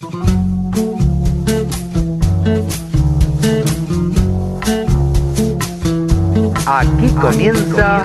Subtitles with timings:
[0.00, 0.10] Aquí
[7.20, 8.04] comienza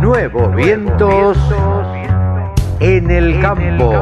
[0.00, 1.36] Nuevos Vientos
[2.80, 4.00] en el Campo.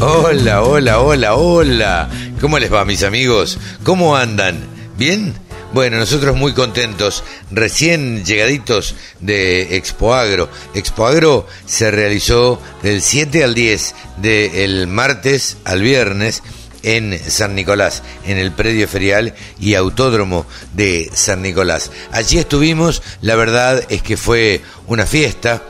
[0.00, 2.10] Hola, hola, hola, hola.
[2.38, 3.58] ¿Cómo les va, mis amigos?
[3.82, 4.58] ¿Cómo andan?
[4.98, 5.32] ¿Bien?
[5.78, 7.22] Bueno, nosotros muy contentos,
[7.52, 10.50] recién llegaditos de Expoagro.
[10.74, 16.42] Expoagro se realizó del 7 al 10, del martes al viernes,
[16.82, 21.92] en San Nicolás, en el predio ferial y autódromo de San Nicolás.
[22.10, 25.62] Allí estuvimos, la verdad es que fue una fiesta,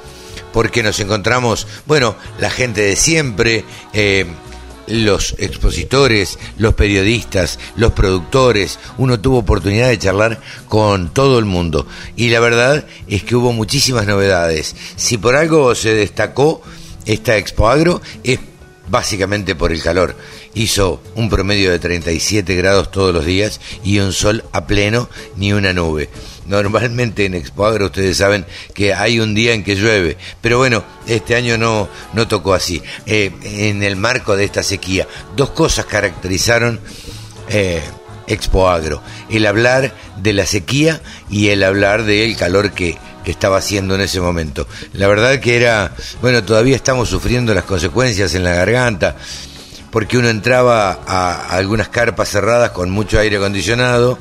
[0.55, 4.25] porque nos encontramos, bueno, la gente de siempre, eh,
[4.89, 11.87] los expositores, los periodistas, los productores, uno tuvo oportunidad de charlar con todo el mundo.
[12.17, 14.75] Y la verdad es que hubo muchísimas novedades.
[14.97, 16.63] Si por algo se destacó
[17.07, 18.41] esta Expo Agro, es
[18.89, 20.17] básicamente por el calor.
[20.55, 25.53] Hizo un promedio de 37 grados todos los días y un sol a pleno, ni
[25.53, 26.09] una nube.
[26.49, 30.83] Normalmente en Expo Agro ustedes saben que hay un día en que llueve, pero bueno,
[31.07, 32.83] este año no, no tocó así.
[33.07, 36.81] Eh, en el marco de esta sequía, dos cosas caracterizaron
[37.49, 37.83] eh,
[38.27, 43.59] Expo Agro, el hablar de la sequía y el hablar del calor que, que estaba
[43.59, 44.67] haciendo en ese momento.
[44.95, 49.17] La verdad que era, bueno, todavía estamos sufriendo las consecuencias en la garganta,
[49.91, 54.19] porque uno entraba a algunas carpas cerradas con mucho aire acondicionado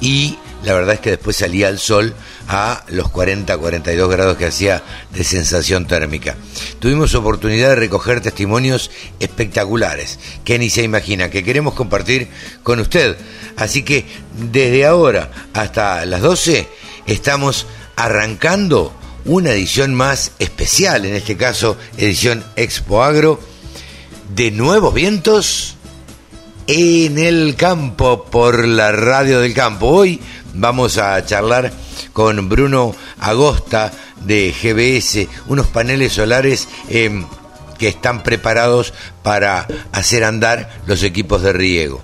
[0.00, 2.14] y la verdad es que después salía el sol
[2.48, 6.36] a los 40, 42 grados que hacía de sensación térmica.
[6.80, 12.28] Tuvimos oportunidad de recoger testimonios espectaculares, que ni se imagina, que queremos compartir
[12.62, 13.16] con usted.
[13.56, 14.04] Así que
[14.50, 16.68] desde ahora hasta las 12
[17.06, 18.92] estamos arrancando
[19.24, 23.40] una edición más especial, en este caso edición Expo Agro,
[24.34, 25.76] de Nuevos Vientos
[26.68, 29.86] en el campo por la radio del campo.
[29.86, 30.20] Hoy
[30.54, 31.72] vamos a charlar
[32.12, 33.92] con Bruno Agosta
[34.24, 37.24] de GBS, unos paneles solares eh,
[37.78, 38.92] que están preparados
[39.22, 42.02] para hacer andar los equipos de riego.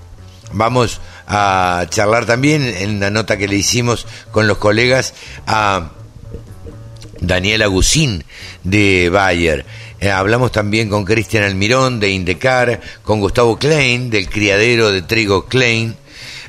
[0.52, 5.14] Vamos a charlar también en la nota que le hicimos con los colegas
[5.46, 5.90] a
[7.20, 8.24] Daniel Agusín
[8.62, 9.66] de Bayer.
[10.00, 15.46] Eh, hablamos también con Cristian Almirón de Indecar, con Gustavo Klein del criadero de trigo
[15.46, 15.96] Klein.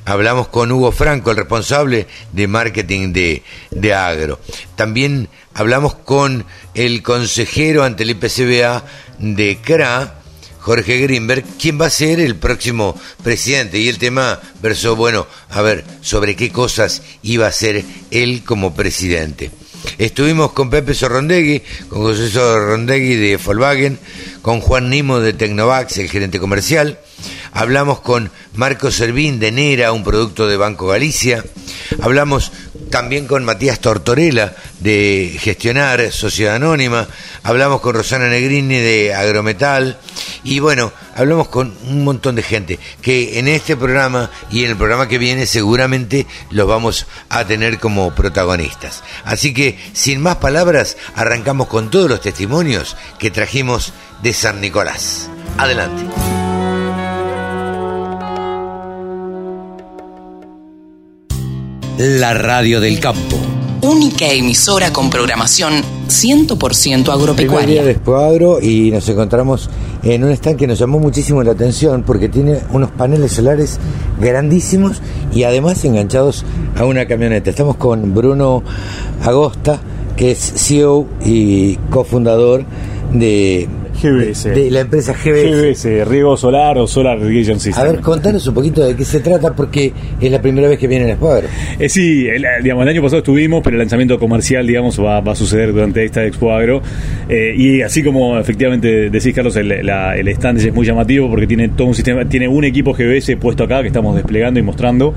[0.06, 4.40] Hablamos con Hugo Franco, el responsable de marketing de, de Agro.
[4.76, 6.46] También hablamos con
[6.76, 8.86] el consejero ante el IPCBA
[9.18, 10.20] de CRA,
[10.60, 13.80] Jorge Greenberg, quien va a ser el próximo presidente.
[13.80, 18.76] Y el tema versó, bueno, a ver, sobre qué cosas iba a ser él como
[18.76, 19.52] presidente.
[19.98, 24.00] Estuvimos con Pepe Sorrondegui, con José Sorrondegui de Volkswagen,
[24.42, 27.00] con Juan Nimo de Tecnovax, el gerente comercial.
[27.56, 31.42] Hablamos con Marco Servín de Nera, un producto de Banco Galicia.
[32.02, 32.52] Hablamos
[32.90, 37.08] también con Matías Tortorella de Gestionar, Sociedad Anónima.
[37.44, 39.98] Hablamos con Rosana Negrini de Agrometal.
[40.44, 44.78] Y bueno, hablamos con un montón de gente que en este programa y en el
[44.78, 49.02] programa que viene seguramente los vamos a tener como protagonistas.
[49.24, 55.30] Así que, sin más palabras, arrancamos con todos los testimonios que trajimos de San Nicolás.
[55.58, 56.04] Adelante.
[61.98, 63.38] La radio del campo.
[63.82, 67.84] Única emisora con programación 100% Primer día agropecuaria.
[67.84, 69.70] de y nos encontramos
[70.04, 73.80] en un stand que nos llamó muchísimo la atención porque tiene unos paneles solares
[74.20, 75.02] grandísimos
[75.34, 76.44] y además enganchados
[76.78, 77.50] a una camioneta.
[77.50, 78.62] Estamos con Bruno
[79.24, 79.80] Agosta,
[80.18, 82.66] que es CEO y cofundador
[83.20, 83.68] de,
[84.02, 84.44] GBS.
[84.46, 85.86] de la empresa GBS.
[85.86, 87.92] GBS, riego solar o Solar Irrigation A System.
[87.92, 91.06] ver, contanos un poquito de qué se trata porque es la primera vez que viene
[91.06, 91.48] el Expoagro.
[91.80, 95.32] Eh, sí, el, digamos, el año pasado estuvimos, pero el lanzamiento comercial, digamos, va, va
[95.32, 96.82] a suceder durante esta Expo Agro.
[97.30, 101.48] Eh, y así como efectivamente decís, Carlos, el, la- el stand es muy llamativo porque
[101.48, 105.14] tiene todo un sistema, tiene un equipo GBS puesto acá que estamos desplegando y mostrando,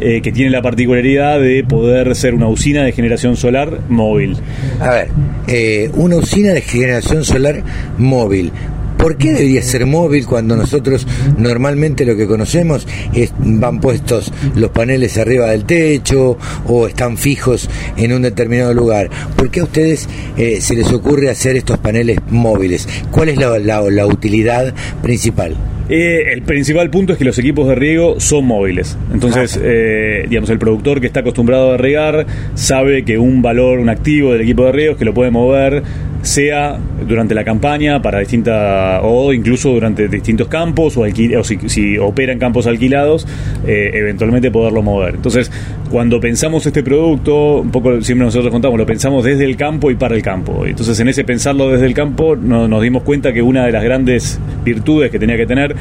[0.00, 4.36] eh, que tiene la particularidad de poder ser una usina de generación solar móvil.
[4.80, 5.08] A ver,
[5.46, 7.62] eh, una usina de generación solar
[7.98, 8.52] móvil.
[8.98, 11.06] ¿Por qué debería ser móvil cuando nosotros
[11.38, 16.36] normalmente lo que conocemos es van puestos los paneles arriba del techo
[16.66, 19.08] o están fijos en un determinado lugar?
[19.36, 20.06] ¿Por qué a ustedes
[20.36, 22.86] eh, se les ocurre hacer estos paneles móviles?
[23.10, 25.56] ¿Cuál es la, la- la utilidad principal?
[25.92, 28.96] Eh, el principal punto es que los equipos de riego son móviles.
[29.12, 33.88] Entonces, eh, digamos, el productor que está acostumbrado a regar sabe que un valor, un
[33.88, 35.82] activo del equipo de riego es que lo puede mover
[36.22, 36.78] sea
[37.08, 42.32] durante la campaña para distintas o incluso durante distintos campos o, o si, si, opera
[42.32, 43.26] en campos alquilados
[43.66, 45.14] eh, eventualmente poderlo mover.
[45.14, 45.50] Entonces
[45.90, 49.94] cuando pensamos este producto un poco siempre nosotros contamos lo pensamos desde el campo y
[49.94, 50.66] para el campo.
[50.66, 53.82] Entonces en ese pensarlo desde el campo no, nos dimos cuenta que una de las
[53.82, 55.74] grandes virtudes que tenía que tener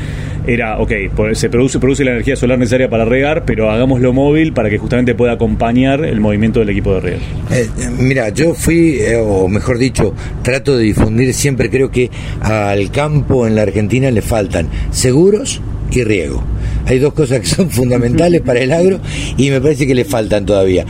[0.47, 4.53] era ok pues, se produce produce la energía solar necesaria para regar pero hagámoslo móvil
[4.53, 7.21] para que justamente pueda acompañar el movimiento del equipo de riego.
[7.51, 7.67] Eh,
[7.99, 10.13] mira yo fui eh, o mejor dicho
[10.43, 12.09] trato de difundir siempre, creo que
[12.41, 16.43] al campo en la Argentina le faltan seguros y riego.
[16.85, 18.99] Hay dos cosas que son fundamentales para el agro
[19.37, 20.85] y me parece que le faltan todavía.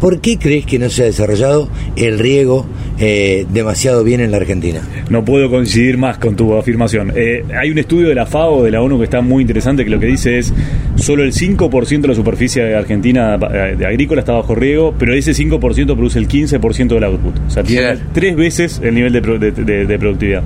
[0.00, 2.66] ¿Por qué crees que no se ha desarrollado el riego
[2.98, 4.80] eh, demasiado bien en la Argentina?
[5.10, 7.12] No puedo coincidir más con tu afirmación.
[7.14, 9.90] Eh, hay un estudio de la FAO, de la ONU, que está muy interesante, que
[9.90, 10.52] lo que dice es
[10.96, 15.14] solo el 5% de la superficie de Argentina eh, de agrícola está bajo riego, pero
[15.14, 15.60] ese 5%
[15.96, 17.38] produce el 15% del output.
[17.46, 20.42] O sea, tiene tres veces el nivel de, productividad.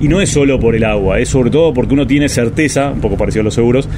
[0.00, 3.00] Y no es solo por el agua, es sobre todo porque uno tiene certeza, un
[3.00, 3.88] poco parecido a los seguros,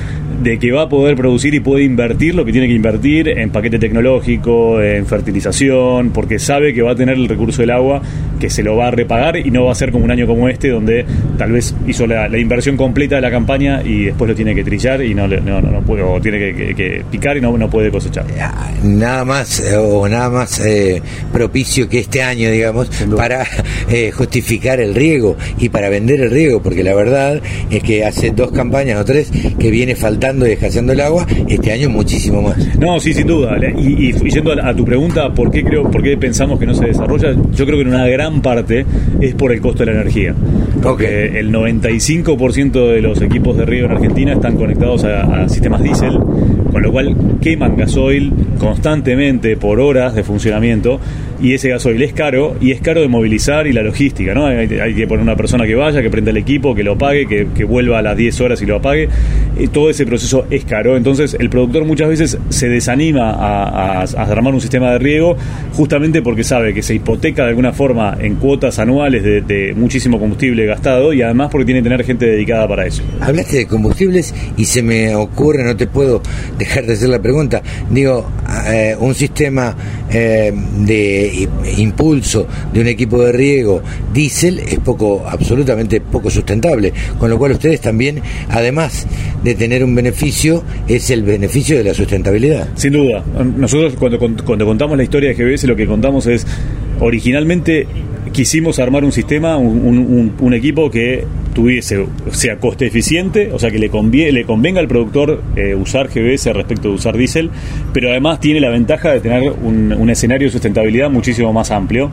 [0.43, 3.51] de que va a poder producir y puede invertir lo que tiene que invertir en
[3.51, 8.03] paquete tecnológico, en fertilización, porque sabe que va a tener el recurso del agua
[8.39, 10.49] que se lo va a repagar y no va a ser como un año como
[10.49, 11.05] este donde
[11.37, 15.03] tal vez hizo la, inversión completa de la campaña y después lo tiene que trillar
[15.03, 18.25] y no, no, no, puede, o tiene que, picar y no, no puede cosechar.
[18.85, 21.03] Nada más eh, o nada más eh,
[21.33, 23.45] propicio que este año, digamos, para
[23.91, 28.31] eh, justificar el riego y para vender el riego, porque la verdad es que hace
[28.31, 32.79] dos campañas o tres que viene faltando y escaseando el agua, este año muchísimo más.
[32.79, 33.57] No, sí, sin duda.
[33.79, 37.35] Y, yendo a, tu pregunta, ¿por qué creo, por qué pensamos que no se desarrolla?
[37.55, 38.85] Yo creo que en una gran parte
[39.21, 40.35] es por el costo de la energía.
[40.83, 46.19] Porque el 95% de los equipos de río en Argentina están conectados a, sistemas diésel,
[46.71, 51.01] con lo cual queman gasoil constantemente por horas de funcionamiento
[51.41, 54.47] y ese gasoil es caro y es caro de movilizar y la logística, ¿no?
[54.47, 57.65] Hay, que poner una persona que vaya, que prenda el equipo, que lo pague, que,
[57.65, 59.09] vuelva a las 10 horas y lo apague.
[59.59, 60.97] Y todo ese proceso es caro.
[60.97, 65.37] Entonces el productor muchas veces se desanima a, armar un sistema de riego
[65.75, 70.67] justamente porque sabe que se hipoteca de alguna forma en cuotas anuales de, muchísimo combustible
[70.67, 73.03] gastado y además porque tiene que tener gente dedicada para eso.
[73.21, 76.23] Hablaste de combustibles y se me ocurre, no te puedo
[76.59, 78.27] dejar de hacer la pregunta, digo,
[78.69, 79.77] eh, un sistema
[80.11, 81.28] eh, de
[81.77, 83.83] impulso de un equipo de riego
[84.13, 86.93] diésel es poco, absolutamente poco sustentable.
[87.19, 89.07] Con lo cual ustedes también, además
[89.43, 92.69] de tener un beneficio, es el beneficio de la sustentabilidad.
[92.75, 93.25] Sin duda.
[93.57, 96.47] Nosotros cuando, cuando contamos la historia de GBS lo que contamos es
[97.01, 97.87] originalmente
[98.33, 103.91] quisimos armar un sistema, un, equipo que tuviese, sea coste eficiente, o sea que le,
[103.91, 107.51] conviene, le convenga al productor eh, usar GBS respecto de usar diésel,
[107.93, 112.11] pero además tiene la ventaja de tener un, escenario de sustentabilidad muchísimo más amplio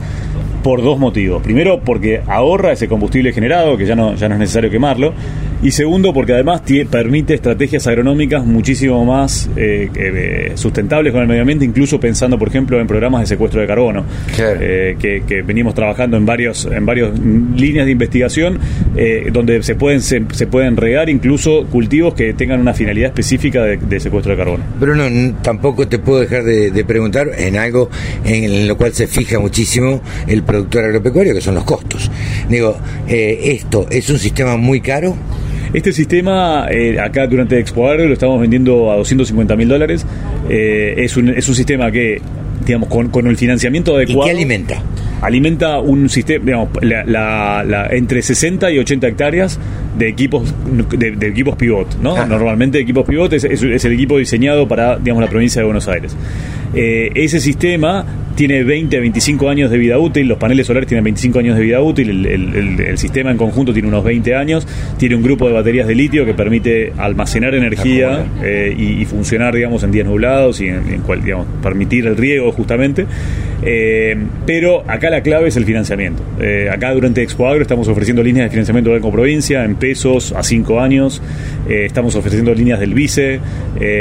[0.63, 1.41] por dos motivos.
[1.41, 5.13] Primero, porque ahorra ese combustible generado, que ya no, ya no es necesario quemarlo.
[5.63, 11.41] Y segundo, porque además permite estrategias agronómicas muchísimo más eh, eh, sustentables con el medio
[11.41, 14.05] ambiente, incluso pensando, por ejemplo, en programas de secuestro de carbono,
[14.37, 18.59] eh, que, venimos trabajando en varios en varias líneas de investigación,
[19.31, 24.31] donde se pueden se, pueden regar incluso cultivos que tengan una finalidad específica de, secuestro
[24.31, 24.63] de carbono.
[24.79, 25.03] Bruno,
[25.41, 27.89] tampoco te puedo dejar de, de preguntar en algo
[28.23, 32.09] en lo cual se fija muchísimo el productor agropecuario, que son los costos.
[32.49, 35.15] Digo, eh, ¿esto es un sistema muy caro?
[35.73, 40.05] Este sistema, eh, acá durante Expo Agro lo estamos vendiendo a 250 mil dólares.
[40.49, 42.21] Eh, es, un, es un sistema que,
[42.65, 44.23] digamos, con, con el financiamiento adecuado.
[44.23, 44.81] ¿Y qué alimenta?
[45.21, 49.59] Alimenta un sistema, digamos, la, entre 60 y 80 hectáreas
[49.97, 50.53] de equipos
[50.97, 52.25] de, equipos pivot, ¿no?
[52.25, 56.15] Normalmente equipos pivot es, es, el equipo diseñado para, digamos, la provincia de Buenos Aires.
[56.73, 61.39] ese sistema tiene 20 a 25 años de vida útil, los paneles solares tienen 25
[61.39, 65.47] años de vida útil, el, sistema en conjunto tiene unos 20 años, tiene un grupo
[65.47, 70.61] de baterías de litio que permite almacenar energía eh, y, funcionar, digamos, en días nublados
[70.61, 73.05] y en, cual, digamos, permitir el riego justamente.
[73.63, 76.21] Eh, pero acá la clave es el financiamiento.
[76.39, 80.33] Eh, acá durante Expo Agro estamos ofreciendo líneas de financiamiento de Banco Provincia en pesos
[80.33, 81.21] a 5 años,
[81.67, 83.39] estamos ofreciendo líneas del vice,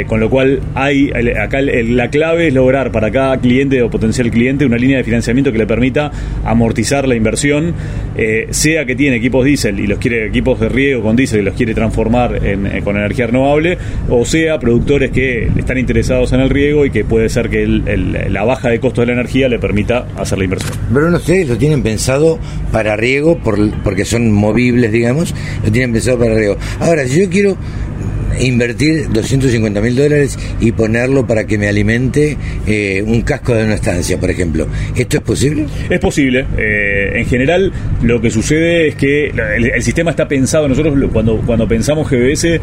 [0.06, 4.66] con lo cual hay acá la clave es lograr para cada cliente o potencial cliente
[4.66, 6.10] una línea de financiamiento que le permita
[6.44, 7.74] amortizar la inversión,
[8.16, 11.42] eh, sea que tiene equipos diésel y los quiere equipos de riego con diésel y
[11.42, 16.40] los quiere transformar en, eh, con energía renovable, o sea productores que están interesados en
[16.40, 19.58] el riego y que puede ser que la baja de costo de la energía le
[19.58, 20.72] permita hacer la inversión.
[20.92, 22.38] Pero no ustedes lo tienen pensado
[22.72, 25.34] para riego por, porque son movibles, digamos,
[25.64, 26.56] lo tienen pensado para riego.
[26.80, 27.56] Ahora, si yo quiero
[28.40, 32.36] invertir 250 mil dólares y ponerlo para que me alimente
[32.66, 34.66] eh, un casco de una estancia, por ejemplo.
[34.96, 35.66] ¿Esto es posible?
[35.88, 36.46] Es posible.
[36.56, 37.72] Eh, en general,
[38.02, 40.68] lo que sucede es que el, sistema está pensado.
[40.68, 42.60] Nosotros, cuando, cuando pensamos GBS,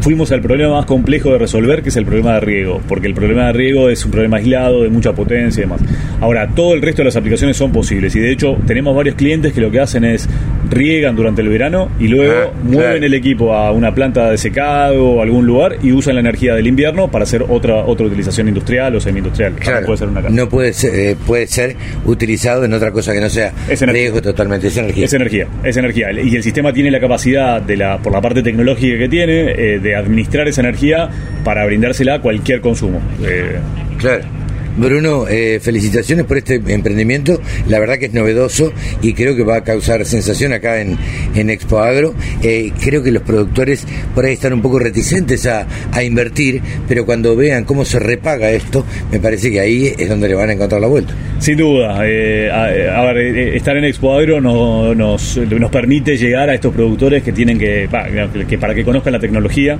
[0.00, 3.14] fuimos al problema más complejo de resolver, que es el problema de riego, porque el
[3.14, 5.80] problema de riego es un problema aislado, de mucha potencia y demás.
[6.20, 9.52] Ahora, todo el resto de las aplicaciones son posibles y de hecho tenemos varios clientes
[9.52, 10.28] que lo que hacen es
[10.70, 15.04] riegan durante el verano y luego ah, mueven el equipo a una planta de secado
[15.04, 18.94] o algún lugar y usan la energía del invierno para hacer otra otra utilización industrial
[18.94, 19.54] o semi-industrial.
[19.84, 23.28] puede ser una No puede ser, eh, puede ser utilizado en otra cosa que no
[23.28, 25.04] sea es riesgo totalmente, es energía.
[25.04, 26.12] Es energía, es energía.
[26.12, 29.78] Y el sistema tiene la capacidad, de la por la parte tecnológica que tiene, eh,
[29.80, 31.08] de administrar esa energía
[31.44, 33.00] para brindársela a cualquier consumo.
[33.24, 33.56] Eh,
[33.98, 34.24] claro.
[34.80, 37.40] Bruno, eh, felicitaciones por este emprendimiento.
[37.68, 38.72] La verdad que es novedoso
[39.02, 40.96] y creo que va a causar sensación acá en,
[41.34, 42.14] en Expo Agro.
[42.42, 45.66] Eh, creo que los productores por ahí están un poco reticentes a,
[46.02, 50.34] invertir, pero cuando vean cómo se repaga esto, me parece que ahí es donde le
[50.34, 51.12] van a encontrar la vuelta.
[51.38, 52.00] Sin duda.
[52.06, 53.18] Eh, a, ver,
[53.54, 57.86] estar en Expo Agro nos, nos permite llegar a estos productores que tienen que,
[58.48, 59.78] que para que conozcan la tecnología,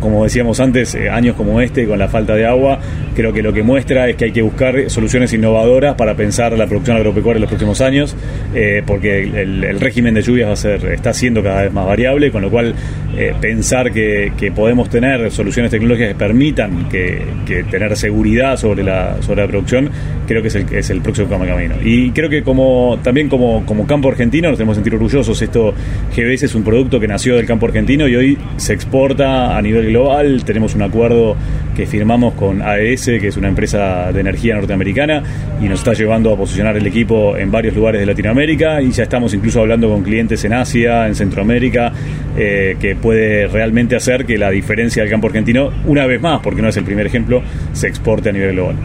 [0.00, 2.80] como decíamos antes, años como este, con la falta de agua,
[3.14, 6.66] creo que lo que muestra es que hay que buscar soluciones innovadoras para pensar la
[6.66, 8.16] producción agropecuaria en los próximos años,
[8.54, 12.30] eh, porque el, régimen de lluvias va a ser, está siendo cada vez más variable,
[12.30, 12.74] con lo cual
[13.16, 17.22] eh, pensar que, podemos tener soluciones tecnológicas que permitan que,
[17.70, 19.90] tener seguridad sobre la, sobre la producción,
[20.26, 21.74] creo que es el, es el próximo camino.
[21.82, 25.40] Y creo que como también como, como campo argentino nos tenemos que sentir orgullosos.
[25.40, 25.74] Esto
[26.16, 29.88] GBS es un producto que nació del campo argentino y hoy se exporta a nivel
[29.88, 30.44] global.
[30.44, 31.36] Tenemos un acuerdo
[31.76, 35.22] que firmamos con AES, que es una empresa de energía norteamericana,
[35.60, 39.02] y nos está llevando a posicionar el equipo en varios lugares de Latinoamérica y ya
[39.02, 41.92] estamos incluso hablando con clientes en Asia, en Centroamérica,
[42.36, 46.62] eh, que puede realmente hacer que la diferencia del campo argentino, una vez más, porque
[46.62, 47.42] no es el primer ejemplo,
[47.72, 48.76] se exporte a nivel global.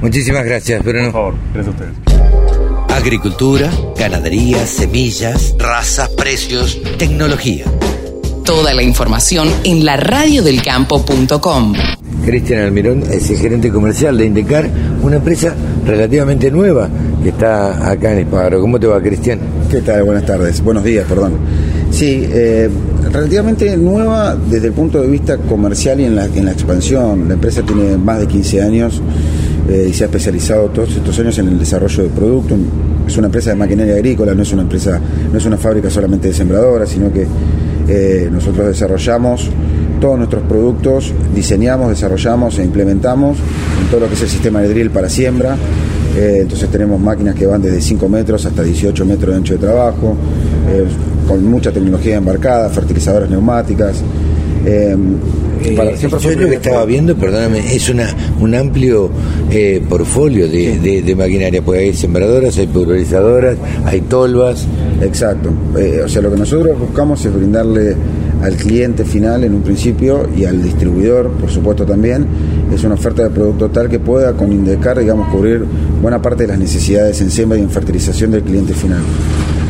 [0.00, 1.04] Muchísimas gracias, Bruno.
[1.04, 2.14] Por favor, gracias a ustedes.
[2.90, 7.64] Agricultura, ganadería, semillas, razas, precios, tecnología.
[8.44, 11.72] Toda la información en la radiodelcampo.com.
[12.26, 14.68] Cristian Almirón es el gerente comercial de Indecar,
[15.02, 15.54] una empresa
[15.86, 16.90] relativamente nueva
[17.22, 18.60] que está acá en Hispagro.
[18.60, 19.38] ¿Cómo te va, Cristian?
[19.70, 20.02] ¿Qué tal?
[20.04, 20.62] Buenas tardes.
[20.62, 21.38] Buenos días, perdón.
[21.90, 22.68] Sí, eh,
[23.10, 27.26] relativamente nueva desde el punto de vista comercial y en la, en la expansión.
[27.26, 29.00] La empresa tiene más de 15 años
[29.70, 32.58] eh, y se ha especializado todos estos años en el desarrollo de productos.
[33.06, 35.00] Es una empresa de maquinaria agrícola, no es una empresa,
[35.32, 37.26] no es una fábrica solamente de sembradoras, sino que
[37.88, 39.50] eh, nosotros desarrollamos
[40.00, 43.38] todos nuestros productos, diseñamos, desarrollamos e implementamos
[43.82, 45.56] en todo lo que es el sistema de drill para siembra.
[46.16, 49.60] Eh, entonces tenemos máquinas que van desde 5 metros hasta 18 metros de ancho de
[49.60, 50.16] trabajo,
[50.70, 50.84] eh,
[51.26, 54.02] con mucha tecnología embarcada, fertilizadoras neumáticas.
[55.64, 59.10] Eh, yo lo que estaba viendo, perdóname, es una un amplio
[59.88, 64.66] portfolio de, de, maquinaria, porque hay sembradoras, hay pulverizadoras, hay tolvas.
[65.00, 65.50] Exacto.
[66.04, 67.96] o sea, lo que nosotros buscamos es brindarle
[68.44, 72.26] al cliente final en un principio y al distribuidor, por supuesto también,
[72.74, 75.64] es una oferta de producto tal que pueda con Indecar, digamos, cubrir
[76.02, 79.00] buena parte de las necesidades en siembra y en fertilización del cliente final.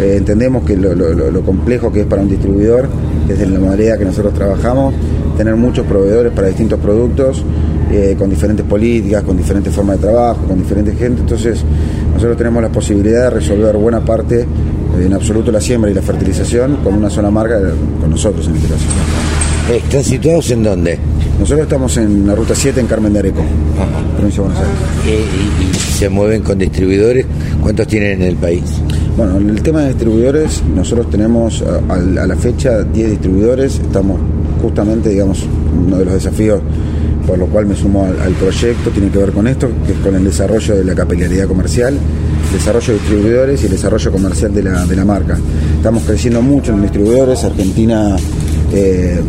[0.00, 2.88] Eh, entendemos que lo, complejo que es para un distribuidor,
[3.26, 4.94] desde la modalidad que nosotros trabajamos,
[5.36, 7.44] tener muchos proveedores para distintos productos,
[7.92, 11.20] eh, con diferentes políticas, con diferentes formas de trabajo, con diferentes gente.
[11.20, 11.64] Entonces,
[12.12, 14.46] nosotros tenemos la posibilidad de resolver buena parte
[14.98, 17.60] en absoluto la siembra y la fertilización con una sola marca,
[18.00, 18.84] con nosotros en este caso.
[19.72, 20.98] ¿Están situados en dónde?
[21.38, 23.42] Nosotros estamos en la ruta 7 en Carmen de Areco,
[24.16, 24.64] provincia de Buenos
[25.06, 25.26] Aires.
[25.60, 27.26] ¿Y, se mueven con distribuidores?
[27.62, 28.62] ¿Cuántos tienen en el país?
[29.16, 33.78] Bueno, en el tema de distribuidores, nosotros tenemos a, la fecha 10 distribuidores.
[33.78, 34.20] Estamos
[34.60, 35.44] justamente, digamos,
[35.86, 36.60] uno de los desafíos
[37.26, 40.14] por lo cual me sumo al, proyecto tiene que ver con esto, que es con
[40.14, 41.98] el desarrollo de la capilaridad comercial
[42.54, 45.38] desarrollo de distribuidores y el desarrollo comercial de la, de la marca.
[45.76, 48.16] Estamos creciendo mucho en distribuidores, Argentina
[48.72, 49.20] eh,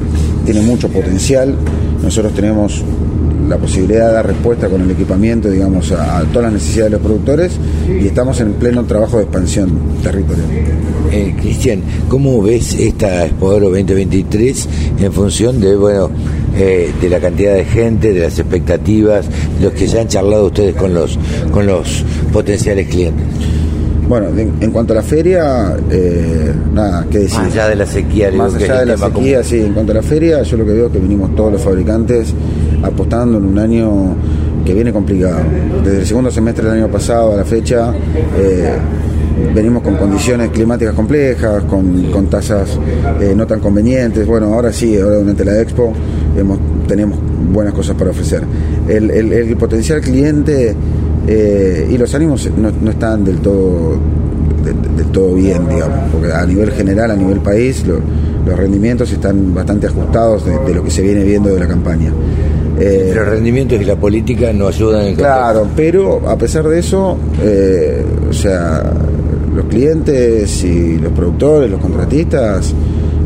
[0.46, 1.56] tiene mucho potencial,
[2.04, 2.84] nosotros tenemos
[3.48, 7.06] la posibilidad de dar respuesta con el equipamiento, digamos, a, todas las necesidades de los
[7.06, 7.52] productores
[7.88, 9.72] y estamos en pleno trabajo de expansión
[10.02, 10.48] territorial.
[11.12, 14.68] Eh, Cristian, ¿cómo ves esta Expo 2023
[15.00, 16.10] en función de, bueno,
[16.58, 19.26] eh, de la cantidad de gente, de las expectativas,
[19.62, 21.18] los que ya han charlado ustedes con los,
[21.52, 23.26] con los potenciales clientes?
[24.08, 27.40] Bueno, en, cuanto a la feria, eh, nada, ¿qué decir?
[27.40, 29.62] Más allá de la sequía, más allá de la sequía, sí.
[29.62, 32.34] En cuanto a la feria, yo lo que veo es que vinimos todos los fabricantes
[32.86, 34.16] apostando en un año
[34.66, 35.40] que viene complicado.
[35.84, 37.94] Desde el segundo semestre del año pasado a la fecha
[38.38, 38.74] eh,
[39.54, 42.78] venimos con condiciones climáticas complejas, con, tasas
[43.22, 44.26] eh, no tan convenientes.
[44.26, 45.94] Bueno, ahora sí, ahora durante la expo
[46.88, 47.18] tenemos
[47.52, 48.44] buenas cosas para ofrecer.
[48.88, 50.76] El, potencial cliente
[51.28, 53.98] eh, y los ánimos no, están del todo,
[54.64, 59.88] del, todo bien, digamos, porque a nivel general, a nivel país, los rendimientos están bastante
[59.88, 62.12] ajustados de, lo que se viene viendo de la campaña.
[62.80, 67.18] Eh, los rendimientos y la política no ayudan en Claro, pero a pesar de eso,
[67.42, 68.84] eh, o sea,
[69.54, 72.74] los clientes y los productores, los contratistas,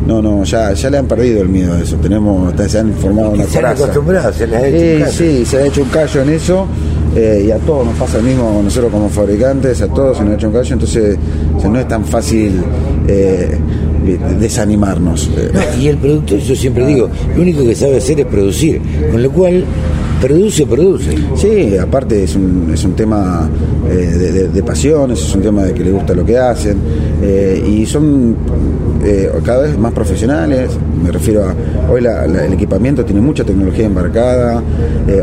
[0.05, 1.95] no, no, ya, ya le han perdido el miedo a eso.
[1.97, 5.57] Tenemos, se han formado una se han acostumbrado, se les ha hecho un Sí, se
[5.57, 6.67] ha hecho un callo en eso.
[7.15, 10.33] Eh, y a todos nos pasa el mismo, nosotros como fabricantes, a todos se nos
[10.33, 11.17] ha hecho un callo, entonces
[11.63, 12.61] no es tan fácil
[13.07, 13.57] eh,
[14.39, 15.29] desanimarnos.
[15.79, 19.31] y el productor, yo siempre digo, lo único que sabe hacer es producir, con lo
[19.31, 19.63] cual
[20.21, 21.15] produce, produce.
[21.35, 23.49] Sí, aparte es un, es un tema
[23.87, 26.77] eh, de, de, pasiones, es un tema de que le gusta lo que hacen,
[27.21, 28.35] eh, y son
[29.03, 30.71] eh, cada vez más profesionales,
[31.01, 31.55] me refiero a,
[31.89, 34.61] hoy el equipamiento tiene mucha tecnología embarcada,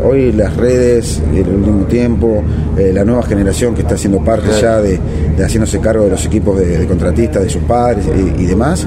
[0.03, 2.43] hoy las redes, el último tiempo,
[2.75, 4.99] la nueva generación que está haciendo parte ya de,
[5.41, 8.05] haciéndose cargo de los equipos de, contratistas, de sus padres
[8.37, 8.85] y, y demás,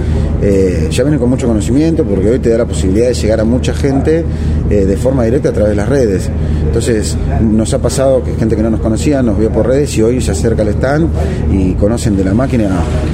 [0.90, 3.72] ya vienen con mucho conocimiento porque hoy te da la posibilidad de llegar a mucha
[3.72, 4.24] gente
[4.68, 6.28] de forma directa a través de las redes.
[6.66, 10.02] Entonces nos ha pasado que gente que no nos conocía nos vio por redes y
[10.02, 11.08] hoy se acerca al stand
[11.52, 12.68] y conocen de la máquina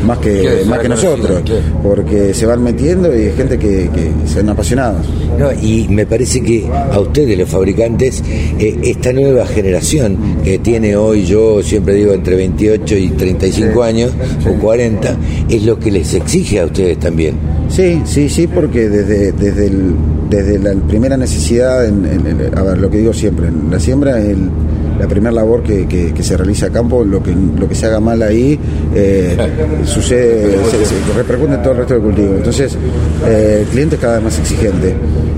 [0.05, 1.43] más que, más que nosotros,
[1.83, 5.07] porque se van metiendo y hay gente que, que son apasionados.
[5.39, 8.23] No, y me parece que a ustedes, los fabricantes,
[8.59, 14.13] eh, esta nueva generación que tiene hoy, yo siempre digo entre 28 y 35 años
[14.49, 15.17] o 40,
[15.49, 17.35] es lo que les exige a ustedes también.
[17.69, 19.95] Sí, sí, sí, porque desde, desde, el,
[20.31, 24.37] desde la primera necesidad, en, a ver, lo que digo siempre, la siembra es
[24.99, 28.01] la primera labor que, que, se realiza a campo, lo que, lo que se haga
[28.01, 28.59] mal ahí
[28.95, 29.37] eh,
[29.85, 32.35] sucede, se, repercute en todo el resto del cultivo.
[32.37, 32.77] Entonces,
[33.27, 34.95] eh, el cliente es cada vez más exigente,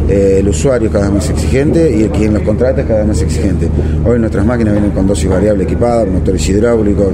[0.09, 3.01] eh, el usuario es cada vez más exigente y el quien los contrata es cada
[3.01, 3.69] vez más exigente.
[4.05, 7.13] Hoy nuestras máquinas vienen con dosis variable equipadas, motores hidráulicos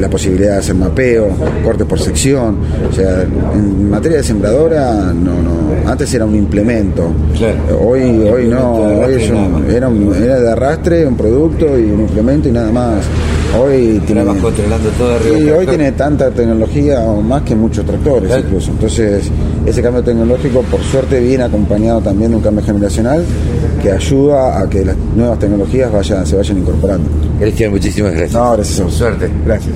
[0.00, 1.28] la posibilidad de hacer mapeo,
[1.64, 2.58] corte por sección.
[2.90, 7.12] O sea, en materia de sembradora, no, no, antes era un implemento.
[7.80, 9.14] Hoy, hoy no, hoy
[9.68, 13.04] era, era de arrastre, un producto y un implemento y nada más.
[13.58, 18.70] Hoy tiene, controlando todo y hoy tiene tanta tecnología o más que muchos tractores incluso.
[18.70, 19.30] Entonces,
[19.64, 23.24] ese cambio tecnológico, por suerte, viene acompañado también de un cambio generacional
[23.82, 27.08] que ayuda a que las nuevas tecnologías vayan, se vayan incorporando.
[27.38, 28.34] Cristian, muchísimas gracias.
[28.34, 29.30] No, gracias Suerte.
[29.44, 29.74] Gracias.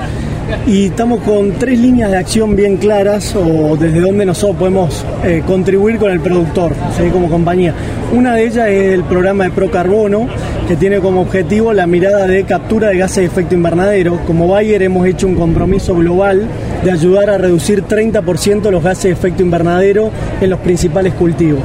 [0.67, 5.41] y estamos con tres líneas de acción bien claras o desde donde nosotros podemos eh,
[5.45, 6.73] contribuir con el productor
[7.11, 7.73] como compañía.
[8.11, 10.27] Una de ellas es el programa de Procarbono,
[10.67, 14.19] que tiene como objetivo la mirada de captura de gases de efecto invernadero.
[14.25, 16.47] Como Bayer hemos hecho un compromiso global
[16.83, 21.63] de ayudar a reducir 30% los gases de efecto invernadero en los principales cultivos.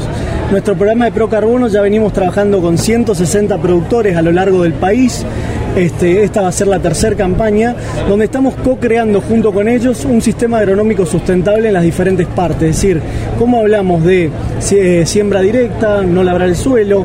[0.51, 5.25] Nuestro programa de Procarbono ya venimos trabajando con 160 productores a lo largo del país
[5.77, 7.75] este, esta va a ser la tercera campaña,
[8.09, 12.71] donde estamos co-creando junto con ellos un sistema agronómico sustentable en las diferentes partes.
[12.71, 13.01] Es decir,
[13.39, 14.31] cómo hablamos de
[14.73, 17.05] eh, siembra directa, no labrar el suelo,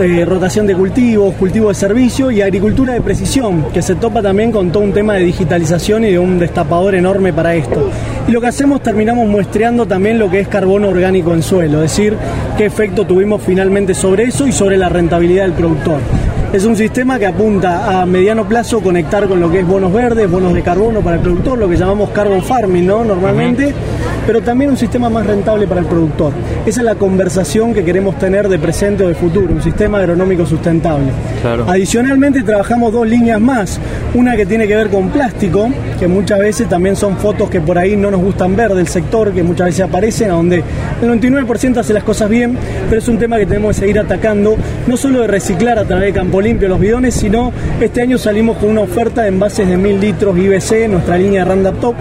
[0.00, 4.50] eh, rotación de cultivos, cultivo de servicio y agricultura de precisión, que se topa también
[4.50, 7.90] con todo un tema de digitalización y de un destapador enorme para esto.
[8.26, 11.90] Y lo que hacemos, terminamos muestreando también lo que es carbono orgánico en suelo, es
[11.90, 12.16] decir,
[12.56, 15.98] qué efecto tuvimos finalmente sobre eso y sobre la rentabilidad del productor.
[16.52, 20.30] Es un sistema que apunta a mediano plazo conectar con lo que es bonos verdes,
[20.30, 23.04] bonos de carbono para el productor, lo que llamamos carbon farming, ¿no?
[23.04, 23.74] Normalmente.
[24.28, 26.34] Pero también un sistema más rentable para el productor.
[26.66, 30.44] Esa es la conversación que queremos tener de presente o de futuro, un sistema agronómico
[30.44, 31.06] sustentable.
[31.66, 33.80] Adicionalmente trabajamos dos líneas más,
[34.12, 37.78] una que tiene que ver con plástico, que muchas veces también son fotos que por
[37.78, 40.62] ahí no nos gustan ver del sector, que muchas veces aparecen, a donde
[41.00, 42.54] el 99% hace las cosas bien,
[42.90, 46.04] pero es un tema que tenemos que seguir atacando, no solo de reciclar a través
[46.04, 49.78] de Campo Limpio los bidones, sino este año salimos con una oferta de envases de
[49.78, 51.94] 1000 litros IBC, nuestra línea Randa Top,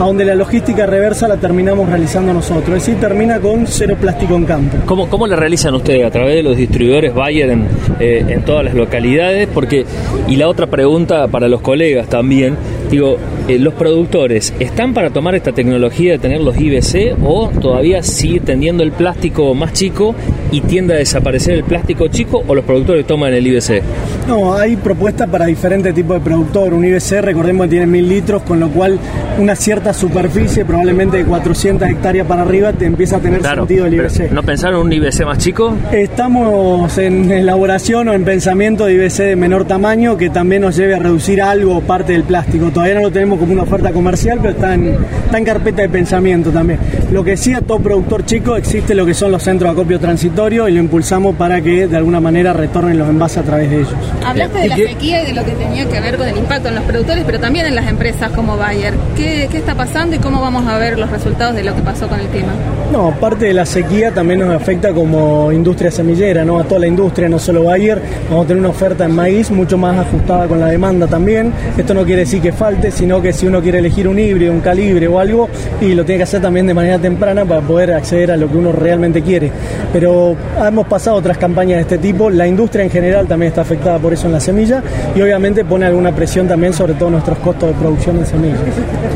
[0.00, 4.36] a donde la logística reversa la terminamos realizando nosotros, es decir, termina con cero plástico
[4.36, 4.76] en campo.
[4.86, 6.06] ¿Cómo, cómo la realizan ustedes?
[6.06, 7.66] ¿A través de los distribuidores Bayer en,
[8.00, 9.48] eh, en todas las localidades?
[9.52, 9.84] Porque,
[10.28, 12.56] y la otra pregunta para los colegas también,
[12.90, 18.02] digo, eh, ¿los productores están para tomar esta tecnología de tener los IBC o todavía
[18.02, 20.14] sigue tendiendo el plástico más chico
[20.50, 23.82] y tiende a desaparecer el plástico chico o los productores toman el IBC?
[24.28, 26.72] No, hay propuestas para diferentes tipos de productor.
[26.72, 28.98] Un IBC, recordemos que tiene mil litros, con lo cual
[29.38, 33.94] una cierta superficie, probablemente de 400 hectáreas para arriba, te empieza a tener sentido el
[33.94, 34.30] IBC.
[34.32, 35.74] ¿No pensaron un IBC más chico?
[35.92, 40.94] Estamos en elaboración o en pensamiento de IBC de menor tamaño que también nos lleve
[40.94, 42.70] a reducir algo parte del plástico.
[42.70, 45.88] Todavía no lo tenemos como una oferta comercial, pero está en, está en carpeta de
[45.88, 46.78] pensamiento también.
[47.10, 50.00] Lo que sí a todo productor chico existe lo que son los centros de acopio
[50.00, 53.76] transitorio y lo impulsamos para que de alguna manera retornen los envases a través de
[53.80, 53.94] ellos.
[54.24, 56.74] Hablaste de la sequía y de lo que tenía que ver con el impacto en
[56.76, 58.94] los productores, pero también en las empresas como Bayer.
[59.16, 62.08] ¿Qué, qué está pasando y cómo vamos a ver los resultados de lo que pasó
[62.08, 62.52] con el clima?
[62.92, 66.60] No, parte de la sequía también nos afecta como industria semillera, ¿no?
[66.60, 68.00] A toda la industria, no solo Bayer.
[68.28, 71.52] Vamos a tener una oferta en maíz mucho más ajustada con la demanda también.
[71.76, 74.60] Esto no quiere decir que falte, sino que si uno quiere elegir un híbrido, un
[74.60, 75.48] calibre o algo,
[75.80, 78.58] y lo tiene que hacer también de manera temprana para poder acceder a lo que
[78.58, 79.50] uno realmente quiere.
[79.94, 82.28] Pero hemos pasado otras campañas de este tipo.
[82.28, 84.82] La industria en general también está afectada por eso en la semilla
[85.16, 88.60] y obviamente pone alguna presión también sobre todo nuestros costos de producción en semillas.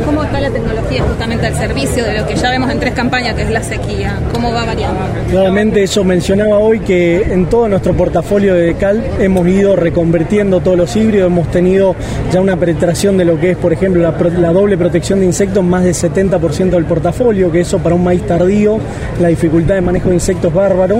[0.06, 3.34] ¿Cómo está la tecnología justamente al servicio de lo que ya vemos en tres campañas,
[3.34, 4.18] que es la sequía?
[4.32, 5.00] ¿Cómo va variando?
[5.30, 10.76] Claramente eso mencionaba hoy que en todo nuestro portafolio de Cal hemos ido reconvirtiendo todos
[10.76, 11.94] los híbridos, hemos tenido
[12.32, 15.84] ya una penetración de lo que es, por ejemplo, la, doble protección de insectos, más
[15.84, 18.78] del 70% del portafolio, que eso para un maíz tardío,
[19.20, 20.98] la dificultad de manejo de insectos bárbaro.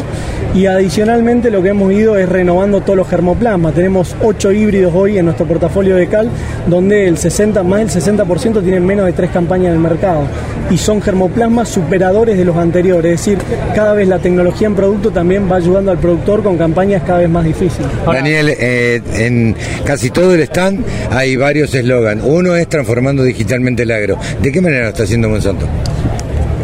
[0.55, 3.75] Y adicionalmente lo que hemos ido es renovando todos los germoplasmas.
[3.75, 6.31] Tenemos 8 híbridos hoy en nuestro portafolio de Cal,
[6.67, 10.23] donde el 60, más del 60% tienen menos de tres campañas en el mercado.
[10.71, 13.39] Y son germoplasmas superadores de los anteriores, es decir,
[13.75, 17.31] cada vez la tecnología en producto también va ayudando al productor con campañas cada vez
[17.31, 17.89] más difíciles.
[18.05, 22.21] Daniel, eh, en casi todo el stand hay varios eslogan.
[22.23, 24.19] Uno es transformando digitalmente el agro.
[24.43, 25.67] ¿De qué manera lo está haciendo Monsanto?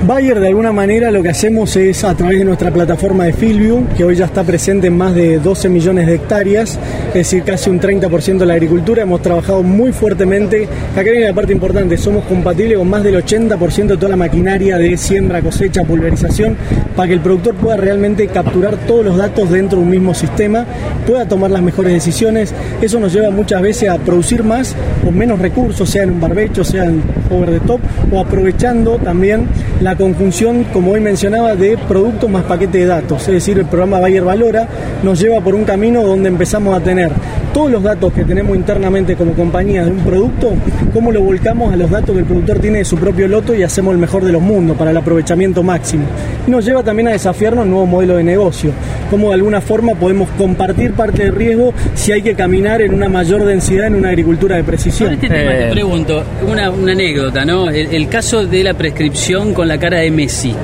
[0.07, 3.87] Bayer de alguna manera lo que hacemos es a través de nuestra plataforma de Fieldview,
[3.97, 7.71] que hoy ya está presente en más de 12 millones de hectáreas, es decir, casi
[7.71, 12.27] un 30% de la agricultura, hemos trabajado muy fuertemente, acá viene la parte importante, somos
[12.27, 16.55] compatibles con más del 80% de toda la maquinaria de siembra, cosecha, pulverización,
[16.95, 20.67] para que el productor pueda realmente capturar todos los datos dentro de un mismo sistema,
[21.07, 25.39] pueda tomar las mejores decisiones, eso nos lleva muchas veces a producir más con menos
[25.39, 27.81] recursos, sea en un barbecho, sea en over the top,
[28.13, 29.49] o aprovechando también
[29.81, 33.23] la conjunción, como hoy mencionaba, de productos más paquete de datos.
[33.23, 34.69] Es decir, el programa Bayer Valora
[35.03, 37.11] nos lleva por un camino donde empezamos a tener
[37.53, 40.53] todos los datos que tenemos internamente como compañía de un producto,
[40.93, 43.63] cómo lo volcamos a los datos que el productor tiene de su propio loto y
[43.63, 46.05] hacemos el mejor de los mundos para el aprovechamiento máximo.
[46.47, 48.73] Y nos lleva también a desafiarnos nuevo modelo de negocio,
[49.09, 53.09] cómo de alguna forma podemos compartir parte del riesgo si hay que caminar en una
[53.09, 55.13] mayor densidad en una agricultura de precisión.
[55.13, 57.71] Este tema te pregunto, una, una anécdota, ¿no?
[57.71, 60.55] El, el caso de la prescripción con la cara de Messi.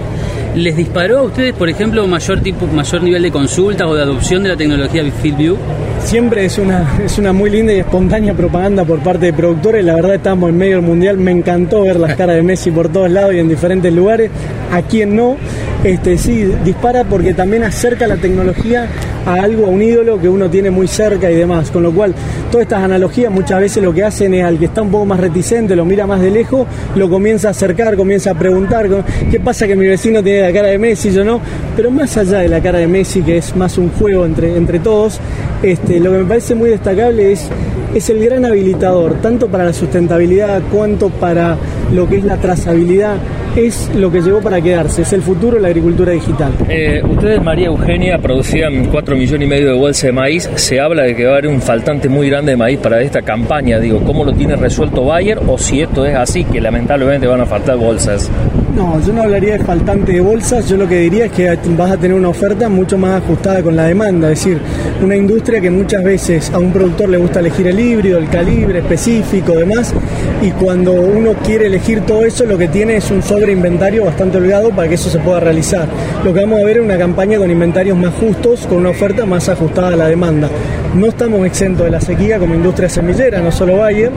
[0.57, 4.43] ¿Les disparó a ustedes, por ejemplo, mayor tipo, mayor nivel de consultas o de adopción
[4.43, 5.59] de la tecnología FieldView?
[6.03, 9.85] Siempre es una, es una muy linda y espontánea propaganda por parte de productores.
[9.85, 11.19] La verdad estamos en medio del mundial.
[11.19, 14.31] Me encantó ver las caras de Messi por todos lados y en diferentes lugares.
[14.73, 15.37] A quien no,
[15.83, 18.87] este sí, dispara porque también acerca la tecnología
[19.25, 21.71] a algo, a un ídolo que uno tiene muy cerca y demás.
[21.71, 22.15] Con lo cual,
[22.51, 25.21] todas estas analogías muchas veces lo que hacen es al que está un poco más
[25.21, 28.89] reticente, lo mira más de lejos, lo comienza a acercar, comienza a preguntar,
[29.31, 31.41] ¿qué pasa que mi vecino tiene la cara de Messi, yo no?
[31.77, 34.81] Pero más allá de la cara de Messi, que es más un juego entre, entre
[34.81, 35.19] todos,
[35.63, 37.49] este, lo que me parece muy destacable es,
[37.95, 41.57] es el gran habilitador, tanto para la sustentabilidad cuanto para
[41.93, 43.17] lo que es la trazabilidad
[43.57, 46.53] es lo que llegó para quedarse, es el futuro de la agricultura digital.
[46.69, 50.51] Eh, ustedes, María Eugenia, producían 4 millones y medio de bolsas de maíz.
[50.55, 53.23] Se habla de que va a haber un faltante muy grande de maíz para esta
[53.23, 53.79] campaña.
[53.79, 57.47] Digo, ¿cómo lo tiene resuelto Bayer o si esto es así, que lamentablemente van a
[57.47, 58.31] faltar bolsas?
[58.75, 61.91] No, yo no hablaría de faltante de bolsas, yo lo que diría es que vas
[61.91, 64.59] a tener una oferta mucho más ajustada con la demanda, es decir,
[65.03, 68.79] una industria que muchas veces a un productor le gusta elegir el híbrido, el calibre
[68.79, 69.93] específico, demás,
[70.41, 74.71] y cuando uno quiere elegir todo eso, lo que tiene es un sobreinventario bastante holgado
[74.71, 75.89] para que eso se pueda realizar.
[76.25, 79.27] Lo que vamos a ver es una campaña con inventarios más justos, con una oferta
[79.27, 80.49] más ajustada a la demanda.
[80.95, 84.11] No estamos exentos de la sequía como industria semillera, no solo Bayer,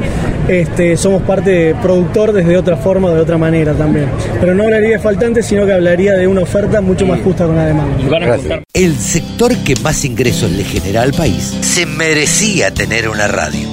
[0.48, 4.08] este, somos parte productor desde otra forma, de otra manera también.
[4.44, 7.56] Pero no hablaría de faltantes, sino que hablaría de una oferta mucho más justa con
[7.56, 8.62] la demanda.
[8.74, 13.70] El sector que más ingresos le genera al país se merecía tener una radio.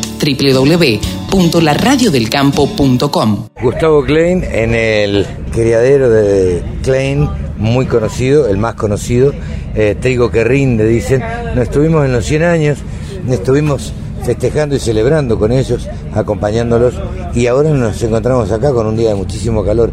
[1.33, 7.29] www.laradiodelcampo.com Gustavo Klein en el criadero de Klein,
[7.59, 9.35] muy conocido, el más conocido,
[9.75, 11.21] eh, trigo que rinde, dicen.
[11.57, 12.79] Nos estuvimos en los 100 años,
[13.29, 13.93] estuvimos
[14.25, 16.95] festejando y celebrando con ellos, acompañándolos,
[17.35, 19.91] y ahora nos encontramos acá con un día de muchísimo calor.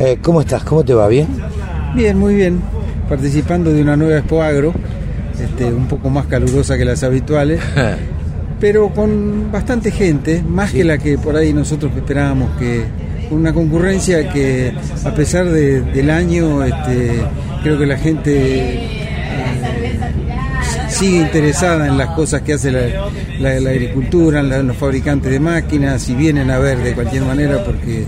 [0.00, 0.64] Eh, ¿Cómo estás?
[0.64, 1.06] ¿Cómo te va?
[1.08, 1.26] ¿Bien?
[1.94, 2.60] Bien, muy bien.
[3.08, 4.72] Participando de una nueva Expo Agro,
[5.42, 7.60] este, un poco más calurosa que las habituales,
[8.60, 12.84] pero con bastante gente, más que la que por ahí nosotros esperábamos que
[13.30, 14.72] una concurrencia que
[15.04, 17.20] a pesar de- del año este,
[17.62, 18.32] creo que la gente
[18.84, 19.98] eh,
[20.88, 22.80] sigue interesada en las cosas que hace la,
[23.40, 27.62] la- la agricultura, la- los fabricantes de máquinas y vienen a ver de cualquier manera
[27.64, 28.04] porque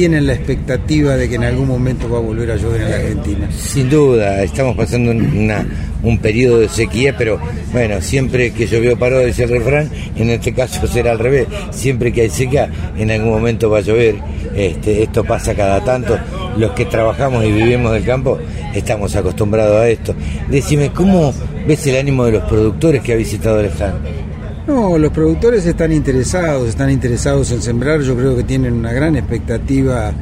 [0.00, 2.96] tienen la expectativa de que en algún momento va a volver a llover en la
[2.96, 3.50] Argentina.
[3.54, 7.38] Sin duda, estamos pasando un periodo de sequía, pero
[7.70, 11.48] bueno, siempre que llovió paró, dice el refrán, en este caso será al revés.
[11.70, 14.14] Siempre que hay seca, en algún momento va a llover.
[14.56, 16.18] Este, esto pasa cada tanto.
[16.56, 18.38] Los que trabajamos y vivimos del campo
[18.74, 20.14] estamos acostumbrados a esto.
[20.48, 21.34] Decime, ¿cómo
[21.68, 24.29] ves el ánimo de los productores que ha visitado el stand?
[24.70, 29.16] No, los productores están interesados, están interesados en sembrar, yo creo que tienen una gran
[29.16, 30.12] expectativa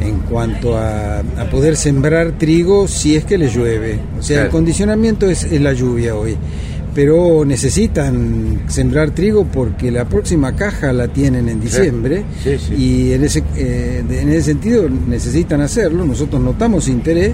[0.00, 4.00] en cuanto a, a poder sembrar trigo si es que les llueve.
[4.18, 6.36] O sea, el condicionamiento es, es la lluvia hoy.
[6.94, 12.74] Pero necesitan sembrar trigo porque la próxima caja la tienen en diciembre Sí, sí.
[12.74, 16.04] y en ese, eh, en ese sentido necesitan hacerlo.
[16.04, 17.32] Nosotros notamos interés,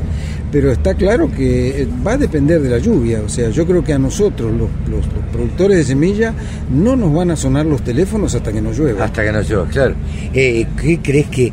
[0.50, 3.20] pero está claro que eh, va a depender de la lluvia.
[3.24, 6.32] O sea, yo creo que a nosotros, los, los- los productores de semilla,
[6.72, 9.04] no nos van a sonar los teléfonos hasta que no llueva.
[9.04, 9.94] Hasta que no llueva, claro.
[10.32, 11.52] Eh, ¿Qué crees que,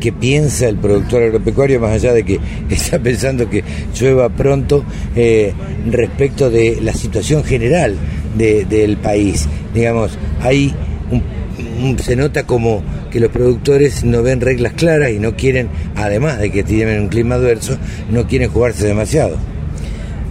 [0.00, 3.62] que, piensa el productor agropecuario, más allá de que está pensando que
[3.98, 5.52] llueva pronto, eh,
[5.90, 7.94] respecto de la situación general
[8.36, 9.46] de- del país?
[9.72, 10.74] Digamos, hay
[11.10, 16.38] un- se nota como que los productores no ven reglas claras y no quieren, además
[16.40, 17.76] de que tienen un clima adverso,
[18.10, 19.36] no quieren jugarse demasiado.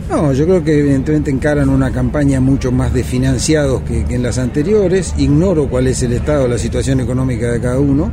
[0.09, 4.37] No, yo creo que evidentemente encaran una campaña mucho más de financiados que en las
[4.37, 5.13] anteriores.
[5.17, 8.09] Ignoro cuál es el estado, la situación económica de cada uno.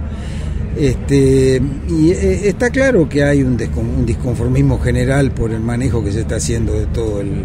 [0.77, 3.57] Este, y eh, está claro que hay un,
[4.05, 7.45] disconformismo general por el manejo que se está haciendo de todo el,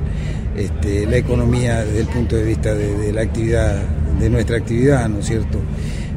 [0.58, 3.84] este, la economía desde el punto de vista de, de la actividad,
[4.20, 5.60] de nuestra actividad, ¿no es cierto?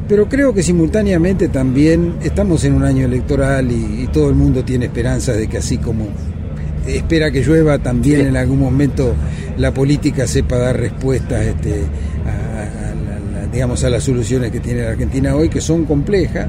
[0.08, 4.64] Pero creo que simultáneamente también estamos en un año electoral y, y todo el mundo
[4.64, 6.06] tiene esperanzas de que así como
[6.86, 9.14] espera que llueva también en algún momento
[9.58, 11.82] la política sepa dar respuestas este,
[12.26, 15.60] a, a- a la- la- digamos a las soluciones que tiene la Argentina hoy que
[15.60, 16.48] son complejas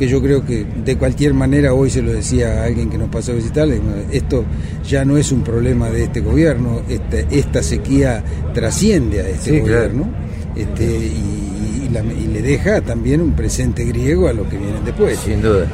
[0.00, 3.10] que yo creo que de cualquier manera hoy se lo decía a alguien que nos
[3.10, 3.68] pasó a visitar
[4.10, 4.44] esto
[4.88, 9.60] ya no es un problema de este gobierno este- esta sequía trasciende a este Sí,
[9.60, 9.62] claro.
[9.90, 10.08] gobierno
[10.56, 14.82] este, y, y la- y le deja también un presente griego a lo que vienen
[14.86, 15.66] después Sin duda.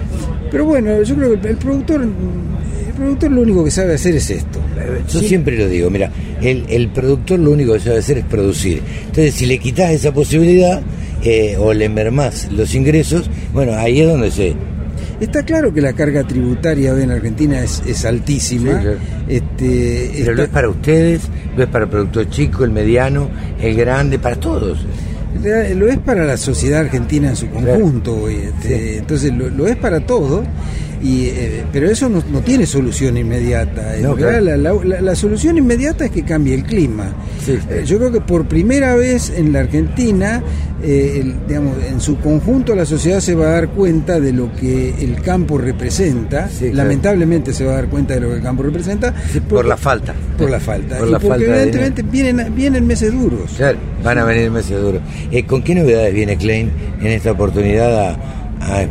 [0.51, 4.29] pero bueno, yo creo que el productor, el productor lo único que sabe hacer es
[4.31, 4.59] esto.
[5.13, 6.11] Yo siempre lo digo, mira,
[6.43, 8.83] el, el productor lo único que sabe hacer es producir.
[9.07, 10.81] Entonces, si le quitas esa posibilidad
[11.29, 14.55] eh, o le mermás los ingresos, bueno, ahí es donde se...
[15.21, 18.77] Está claro que la carga tributaria hoy en Argentina es, es altísima.
[18.77, 18.99] Sí, claro.
[19.27, 21.23] este, Pero lo es para ustedes,
[21.57, 23.29] lo es para el productor chico, el mediano,
[23.61, 24.79] el grande, para todos.
[25.75, 30.01] Lo es para la sociedad argentina en su conjunto, este, entonces lo, lo es para
[30.01, 30.45] todo,
[31.03, 33.97] y, eh, pero eso no, no tiene solución inmediata.
[33.97, 34.41] En No, claro.
[34.41, 37.13] la, la- la solución inmediata es que cambie el clima.
[37.45, 37.59] Sí.
[37.71, 40.43] Eh, yo creo que por primera vez en la Argentina,
[40.83, 44.53] eh, el- digamos, en su conjunto la sociedad se va a dar cuenta de lo
[44.55, 46.77] que el campo representa, Sí, claro.
[46.77, 49.77] lamentablemente se va a dar cuenta de lo que el campo representa, Sí, por la
[49.77, 50.15] falta.
[50.37, 50.99] por la falta.
[50.99, 53.53] Por y porque falta de evidentemente vienen, vienen meses duros.
[53.57, 55.01] Claro, van a venir meses duros.
[55.31, 58.11] Eh, ¿Con qué novedades viene Klein en esta oportunidad a,
[58.61, 58.87] a?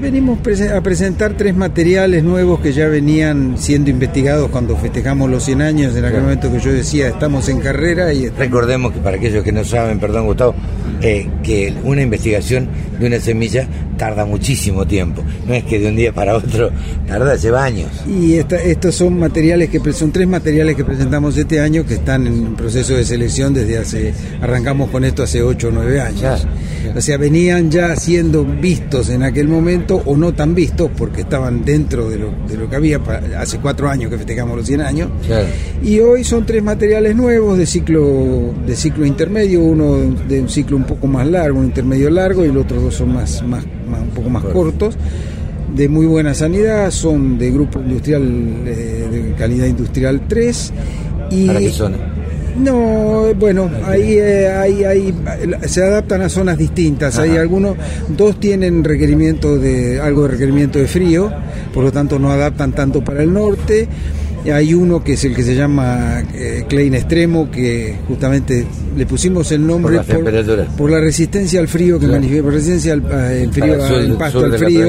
[0.00, 0.38] Venimos
[0.74, 5.94] a presentar tres materiales nuevos que ya venían siendo investigados cuando festejamos los 100 años,
[5.94, 9.44] en aquel momento que yo decía estamos en carrera y estamos- Recordemos que para aquellos
[9.44, 10.54] que no saben, perdón Gustavo,
[11.02, 15.22] eh, que una investigación de una semilla tarda muchísimo tiempo.
[15.46, 16.70] No es que de un día para otro
[17.06, 17.88] tarda, lleva años.
[18.08, 22.26] Y esta- estos son materiales que son tres materiales que presentamos este año que están
[22.26, 26.46] en proceso de selección desde hace arrancamos con esto hace 8 o 9 años.
[26.96, 31.62] O sea, venían ya siendo vistos en aquel momento o no tan vistos porque estaban
[31.64, 34.80] dentro de lo, de lo que había pa- hace cuatro años que festejamos los 100
[34.80, 35.10] años.
[35.82, 40.76] Y hoy son tres materiales nuevos de ciclo de ciclo intermedio, uno de un ciclo
[40.80, 44.00] un poco más largo, un intermedio largo, y los otros dos son más, más, más-
[44.02, 44.96] un poco más cortos,
[45.74, 48.22] de muy buena sanidad, son de grupo industrial
[48.66, 50.72] eh, de calidad industrial 3
[51.30, 51.96] y ¿Para qué zona?
[52.58, 55.14] no, bueno, ahí, eh, ahí, ahí,
[55.66, 57.18] se adaptan a zonas distintas.
[57.18, 57.76] Hay algunos,
[58.08, 61.32] dos tienen requerimiento de algo de requerimiento de frío,
[61.72, 63.88] por lo tanto no adaptan tanto para el norte.
[64.52, 68.64] Hay uno que es el que se llama eh, Klein Extremo, que justamente
[68.96, 69.96] le pusimos el nombre
[70.76, 73.98] Por la resistencia al frío que manifiesta, por resistencia al, al frío, Para el sur-
[74.12, 74.80] al pasto al frío,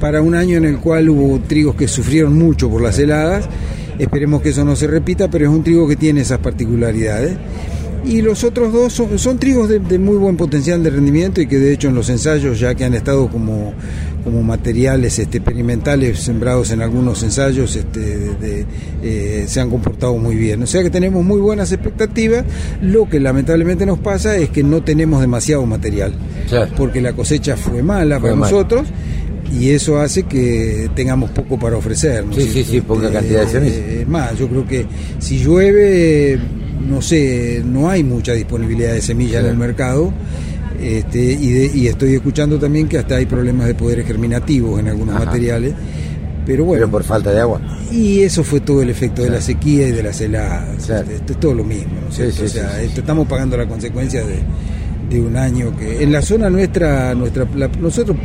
[0.00, 3.48] para un año en el cual hubo trigos que sufrieron mucho por las heladas.
[3.98, 7.34] Esperemos que eso no se repita, pero es un trigo que tiene esas particularidades.
[8.04, 11.46] Y los otros dos son, son trigos de, de muy buen potencial de rendimiento y
[11.46, 13.72] que de hecho en los ensayos, ya que han estado como,
[14.24, 18.66] como materiales este, experimentales sembrados en algunos ensayos, este, de-
[19.04, 20.62] eh, se han comportado muy bien.
[20.62, 22.44] O sea que tenemos muy buenas expectativas.
[22.80, 26.12] Lo que lamentablemente nos pasa es que no tenemos demasiado material,
[26.48, 26.72] Claro.
[26.76, 28.88] porque la cosecha fue mala Fue para nosotros
[29.56, 32.26] y eso hace que tengamos poco para ofrecer.
[32.26, 33.76] ¿no Sí, sí, sí, poca cantidad de semillas.
[33.76, 34.86] eh, Es más, yo creo que
[35.20, 36.38] si llueve,
[36.88, 40.12] no sé, no hay mucha disponibilidad de semillas en el mercado.
[40.80, 44.88] Este, y, de- y estoy escuchando también que hasta hay problemas de poderes germinativos en
[44.88, 45.26] algunos Ajá.
[45.26, 45.74] materiales.
[46.44, 47.60] Pero bueno, Pero por falta de agua.
[47.92, 50.84] y eso fue todo el efecto de la sequía y de las heladas.
[50.86, 51.08] Claro.
[51.08, 51.92] Esto es todo lo mismo.
[52.04, 52.86] ¿no Sí, sí, o sea, sí, sí.
[52.86, 54.40] esto- estamos pagando la consecuencia de,
[55.08, 58.16] de un año que en la zona nuestra, nuestra la- nosotros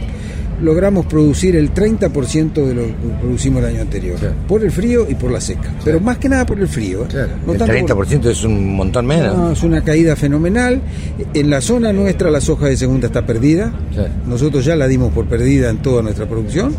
[0.62, 4.36] logramos producir el 30% de lo que producimos el año anterior, Claro.
[4.48, 5.72] por el frío y por la seca.
[5.86, 7.04] Pero más que nada por el frío.
[7.04, 7.28] ¿eh?
[7.46, 9.38] No el tanto por- 30% es un montón menos.
[9.38, 10.82] no, es una caída fenomenal.
[11.34, 13.72] En la zona nuestra la soja de segunda está perdida.
[14.28, 16.74] Nosotros ya la dimos por perdida en toda nuestra producción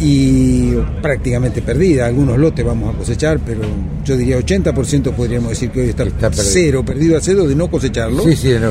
[0.00, 2.06] y prácticamente perdida.
[2.06, 3.60] Algunos lotes vamos a cosechar, pero
[4.04, 6.44] yo diría 80% podríamos decir que hoy está, Está perdido.
[6.52, 8.22] cero, perdido a cero de no cosecharlo.
[8.22, 8.70] Sí, sí, no.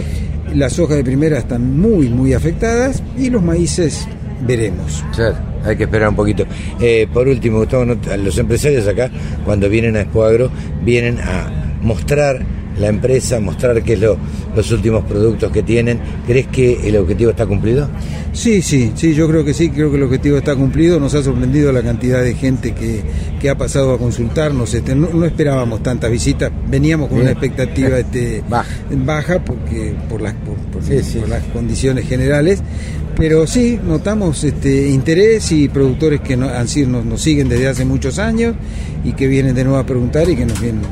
[0.53, 4.07] Las hojas de primera están muy, muy afectadas y los maíces
[4.45, 5.03] veremos.
[5.15, 6.45] Claro, hay que esperar un poquito.
[6.79, 9.10] Eh, por último, Gustavo, los empresarios acá,
[9.45, 10.49] cuando vienen a Expo Agro,
[10.83, 12.45] vienen a mostrar
[12.79, 14.17] la empresa, mostrar qué es lo,
[14.55, 15.99] los últimos productos que tienen.
[16.25, 17.89] ¿Crees que el objetivo está cumplido?
[18.33, 20.99] Sí, sí, sí, yo creo que sí, creo que el objetivo está cumplido.
[20.99, 23.01] Nos ha sorprendido la cantidad de gente que,
[23.39, 24.73] que ha pasado a consultarnos.
[24.73, 27.29] Este, no, no esperábamos tantas visitas, veníamos con Bien.
[27.29, 28.69] una expectativa este, Baja.
[29.05, 31.17] baja porque por las, por, por- Sí, sí.
[31.19, 32.61] por las condiciones generales.
[33.15, 37.67] Pero sí, notamos este interés y productores que no- han sido, nos, nos siguen desde
[37.67, 38.53] hace muchos años
[39.03, 40.83] y que vienen de nuevo a preguntar y que nos vienen,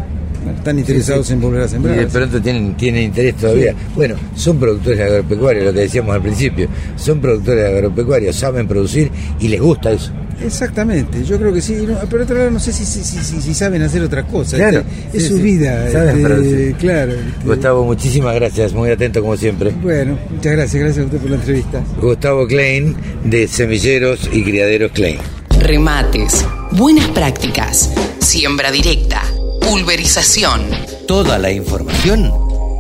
[0.51, 1.97] están interesados en volver a Y sembrar.
[1.97, 3.73] de pronto tienen, tienen interés todavía.
[3.95, 6.67] Bueno, son productores agropecuarios, lo que decíamos al principio.
[6.95, 10.11] Son productores agropecuarios, saben producir y les gusta eso.
[10.43, 13.41] Exactamente, yo creo que sí, no, pero otro lado no sé si, si, si, si-
[13.41, 16.75] si saben hacer otra cosa, Claro, este, es sí, su sí, vida, saben este, producir.
[16.75, 17.11] claro.
[17.13, 19.71] este, Gustavo, muchísimas gracias, muy atento como siempre.
[19.81, 21.81] bueno, muchas gracias, gracias a usted por la entrevista.
[22.01, 25.17] Gustavo Klein, de Semilleros y Criaderos Klein.
[25.61, 29.23] Remates, buenas prácticas, siembra directa,
[29.65, 30.61] pulverización.
[31.07, 32.31] Toda la información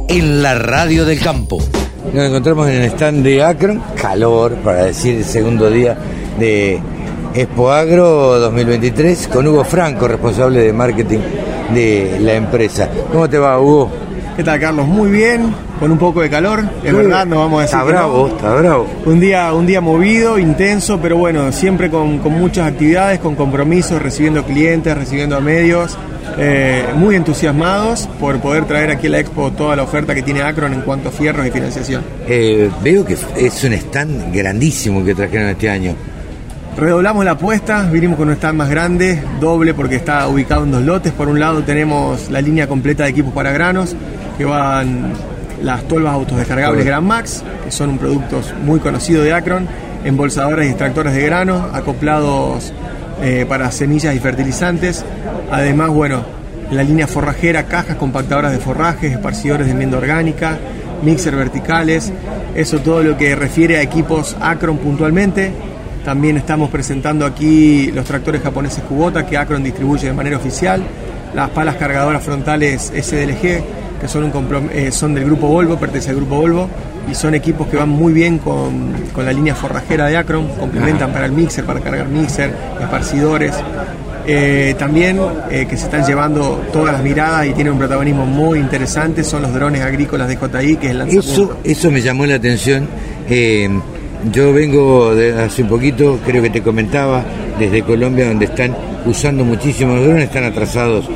[0.07, 1.57] en la radio del campo.
[2.13, 5.97] Nos encontramos en el stand de Akron, calor para decir el segundo día
[6.39, 6.79] de
[7.33, 11.19] Expo Agro 2023, con Hugo Franco, responsable de marketing
[11.73, 12.87] de la empresa.
[13.11, 13.91] ¿Cómo te va, Hugo?
[14.37, 14.85] ¿Qué tal, Carlos?
[14.85, 17.91] Muy bien, con un poco de calor, es verdad, no vamos a decir Está no.
[17.91, 18.87] bravo, está bravo.
[19.05, 23.99] Un día, un día movido, intenso, pero bueno, siempre con, con muchas actividades, con compromisos,
[23.99, 25.97] recibiendo clientes, recibiendo a medios,
[26.37, 30.41] eh, muy entusiasmados por poder traer aquí a la Expo toda la oferta que tiene
[30.41, 32.03] Acron en cuanto a fierros y financiación.
[32.27, 35.95] Eh, veo que es un stand grandísimo que trajeron este año.
[36.77, 40.83] Redoblamos la apuesta, vinimos con un stand más grande, doble porque está ubicado en dos
[40.83, 41.13] lotes.
[41.13, 43.95] Por un lado tenemos la línea completa de equipos para granos,
[44.37, 45.13] que van
[45.63, 49.67] las tolvas autodescargables Gran Max, que son un producto muy conocido de Acron,
[50.03, 52.73] embolsadoras y extractores de grano, acoplados
[53.21, 55.05] eh, para semillas y fertilizantes.
[55.51, 56.23] Además, bueno,
[56.71, 60.57] la línea forrajera, cajas compactadoras de forrajes, esparcidores de enmienda orgánica,
[61.03, 62.11] mixer verticales,
[62.55, 65.51] eso todo lo que refiere a equipos Acron puntualmente.
[66.03, 70.83] También estamos presentando aquí los tractores japoneses Kubota que Acron distribuye de manera oficial,
[71.33, 73.63] las palas cargadoras frontales SDLG,
[73.99, 76.69] que son, un eh, son del grupo Volvo, pertenece al grupo Volvo,
[77.09, 81.11] y son equipos que van muy bien con, con la línea forrajera de Acron, complementan
[81.11, 83.53] para el mixer, para cargar mixer, esparcidores.
[84.27, 85.19] Eh, también
[85.51, 89.43] eh, que se están llevando todas las miradas y tienen un protagonismo muy interesante son
[89.43, 91.31] los drones agrícolas de JI, que es el lanzamiento.
[91.31, 92.87] Eso, eso me llamó la atención.
[93.29, 93.69] Eh,
[94.31, 97.23] yo vengo de hace un poquito, creo que te comentaba,
[97.59, 101.07] desde Colombia, donde están usando muchísimos drones, están atrasados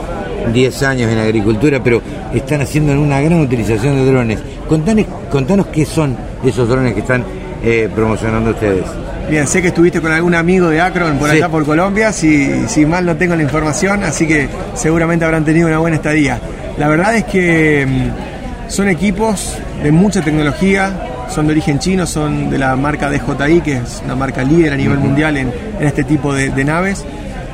[0.54, 2.02] 10 años en agricultura, pero
[2.34, 4.40] están haciendo una gran utilización de drones.
[4.68, 7.24] Contanos, contanos qué son esos drones que están
[7.64, 8.86] eh, promocionando ustedes.
[9.30, 11.36] Bien, sé que estuviste con algún amigo de Akron por Sí.
[11.38, 15.68] allá por Colombia, si, si mal no tengo la información, así que seguramente habrán tenido
[15.68, 16.40] una buena estadía.
[16.80, 22.50] La verdad es que mm, son equipos de mucha tecnología, son de origen chino, son
[22.50, 26.04] de la marca DJI, que es una marca líder a nivel mundial en, en este
[26.04, 27.06] tipo de, de naves.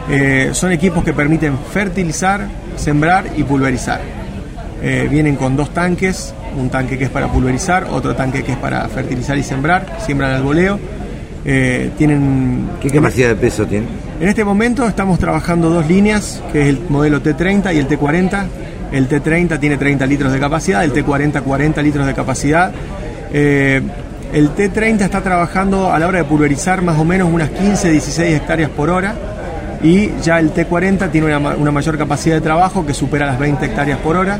[0.10, 2.47] Eh, son equipos que permiten fertilizar,
[2.78, 4.01] sembrar y pulverizar.
[4.82, 8.58] Eh, vienen con dos tanques, un tanque que es para pulverizar, otro tanque que es
[8.58, 10.80] para fertilizar y sembrar, siembran al voleo.
[11.43, 13.88] Eh, tienen ¿Qué capacidad de peso tienen?
[14.20, 18.45] en este momento estamos trabajando dos líneas, que es el modelo T30 y el T40.
[18.91, 22.72] El T30 tiene 30 litros de capacidad, el T40 40 litros de capacidad.
[23.34, 23.82] Eh,
[24.34, 28.36] el T30 está trabajando a la hora de pulverizar más o menos unas 15, 16
[28.36, 29.16] hectáreas por hora
[29.86, 33.38] y ya el T40 tiene una, ma- una mayor capacidad de trabajo que supera las
[33.40, 34.40] 20 hectáreas por hora.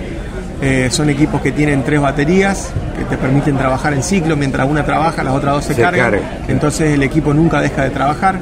[0.62, 4.84] Eh, son equipos que tienen tres baterías que te permiten trabajar en ciclo, mientras una
[4.86, 6.12] trabaja, las otras dos se, Se cargan.
[6.12, 6.30] cargan.
[6.48, 8.40] Entonces el equipo nunca deja de trabajar.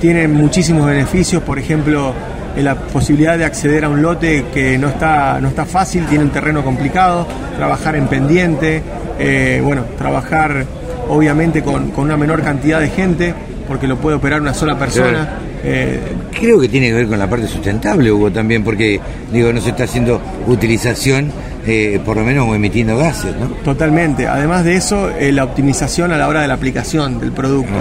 [0.00, 2.14] Tienen muchísimos beneficios, por ejemplo,
[2.56, 6.30] la posibilidad de acceder a un lote que no está, no está fácil, tiene un
[6.30, 7.26] terreno complicado,
[7.56, 8.82] trabajar en pendiente,
[9.18, 10.64] eh, bueno, trabajar
[11.08, 13.34] obviamente con, con una menor cantidad de gente,
[13.68, 15.28] porque lo puede operar una sola persona.
[15.64, 16.00] Eh,
[16.38, 19.00] Creo que tiene que ver con la parte sustentable, Hugo, también, porque
[19.32, 21.30] digo, no se está haciendo utilización,
[21.66, 23.46] eh, por lo menos emitiendo gases, ¿no?
[23.62, 24.26] Totalmente.
[24.26, 27.72] Además de eso, eh, la optimización a la hora de la aplicación del producto.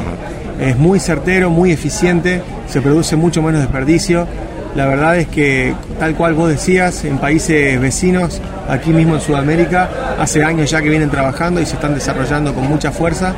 [0.60, 4.28] Es muy certero, muy eficiente, se produce mucho menos desperdicio.
[4.76, 9.90] La verdad es que, tal cual vos decías, en países vecinos, aquí mismo en Sudamérica,
[10.20, 13.34] hace años ya que vienen trabajando y se están desarrollando con mucha fuerza.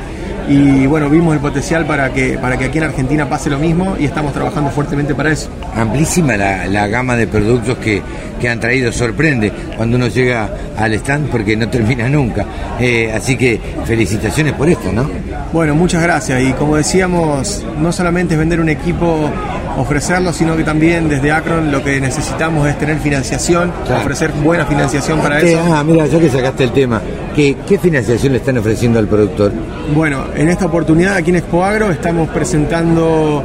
[0.50, 3.96] Y bueno, vimos el potencial para que, para que aquí en Argentina pase lo mismo
[4.00, 5.50] y estamos trabajando fuertemente para eso.
[5.76, 8.02] Amplísima la, la gama de productos que,
[8.40, 12.46] que han traído, sorprende cuando uno llega al stand porque no termina nunca.
[12.80, 15.10] Eh, así que felicitaciones por esto, ¿no?
[15.54, 16.42] Bueno, muchas gracias.
[16.42, 19.30] Y como decíamos, no solamente es vender un equipo,
[19.78, 24.02] ofrecerlo, sino que también desde Akron lo que necesitamos es tener financiación, Claro.
[24.02, 25.60] ofrecer buena financiación para eso.
[25.72, 27.02] Ah, mira, ya que sacaste el tema,
[27.36, 29.52] ¿qué, ¿qué financiación le están ofreciendo al productor?
[29.96, 33.44] Bueno, en esta oportunidad aquí en Expo Agro estamos presentando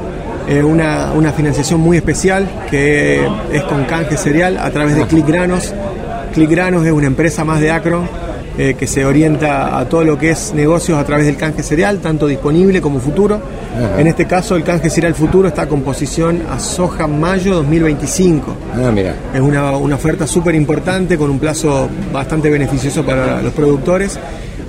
[0.49, 5.27] eh, una, una financiación muy especial que es con canje cereal a través de Click
[5.27, 5.75] Granos.
[6.33, 8.09] Click Granos es una empresa más de Acron
[8.57, 12.01] eh, que se orienta a todo lo que es negocios a través del canje cereal,
[12.01, 13.41] tanto disponible como futuro.
[13.77, 14.01] Ajá.
[14.01, 18.57] En este caso, el canje cereal futuro está con posición a soja mayo 2025.
[18.75, 19.15] Ah, mira.
[19.33, 24.19] Es una, una oferta súper importante con un plazo bastante beneficioso para los productores.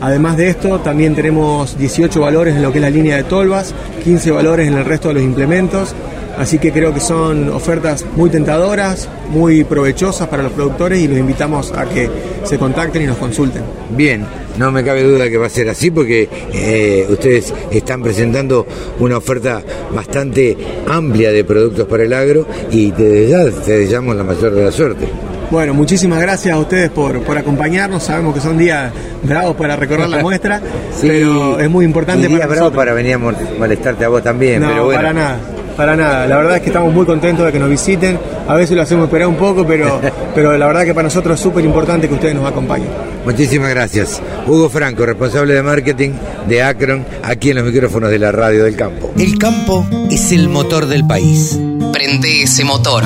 [0.01, 3.73] Además de esto, también tenemos 18 valores en lo que es la línea de tolvas,
[4.03, 5.93] 15 valores en el resto de los implementos.
[6.37, 11.17] Así que creo que son ofertas muy tentadoras, muy provechosas para los productores y los
[11.17, 12.09] invitamos a que
[12.45, 13.61] se contacten y nos consulten.
[13.89, 14.25] Bien,
[14.57, 18.65] no me cabe duda que va a ser así porque eh, ustedes están presentando
[18.99, 19.61] una oferta
[19.93, 24.63] bastante amplia de productos para el agro y desde ya te deseamos la mayor de
[24.63, 25.07] la suerte.
[25.51, 28.03] Bueno, muchísimas gracias a ustedes por, por acompañarnos.
[28.03, 28.91] Sabemos que son días
[29.23, 30.61] bravos para recorrer la muestra,
[31.01, 32.77] pero es muy importante y día para bravo nosotros.
[32.81, 34.99] para venir a mol- molestarte a vos también, No, pero bueno.
[35.01, 35.37] para nada,
[35.75, 36.27] para nada.
[36.27, 38.19] La verdad es que estamos muy contentos de que nos visiten.
[38.47, 39.99] A veces lo hacemos esperar un poco, pero,
[40.35, 42.87] pero la verdad que para nosotros es súper importante que ustedes nos acompañen.
[43.25, 44.21] Muchísimas gracias.
[44.45, 46.11] Hugo Franco, responsable de marketing
[46.47, 49.11] de Akron, aquí en los micrófonos de la radio del campo.
[49.17, 51.59] El campo es el motor del país.
[51.91, 53.03] Prende ese motor.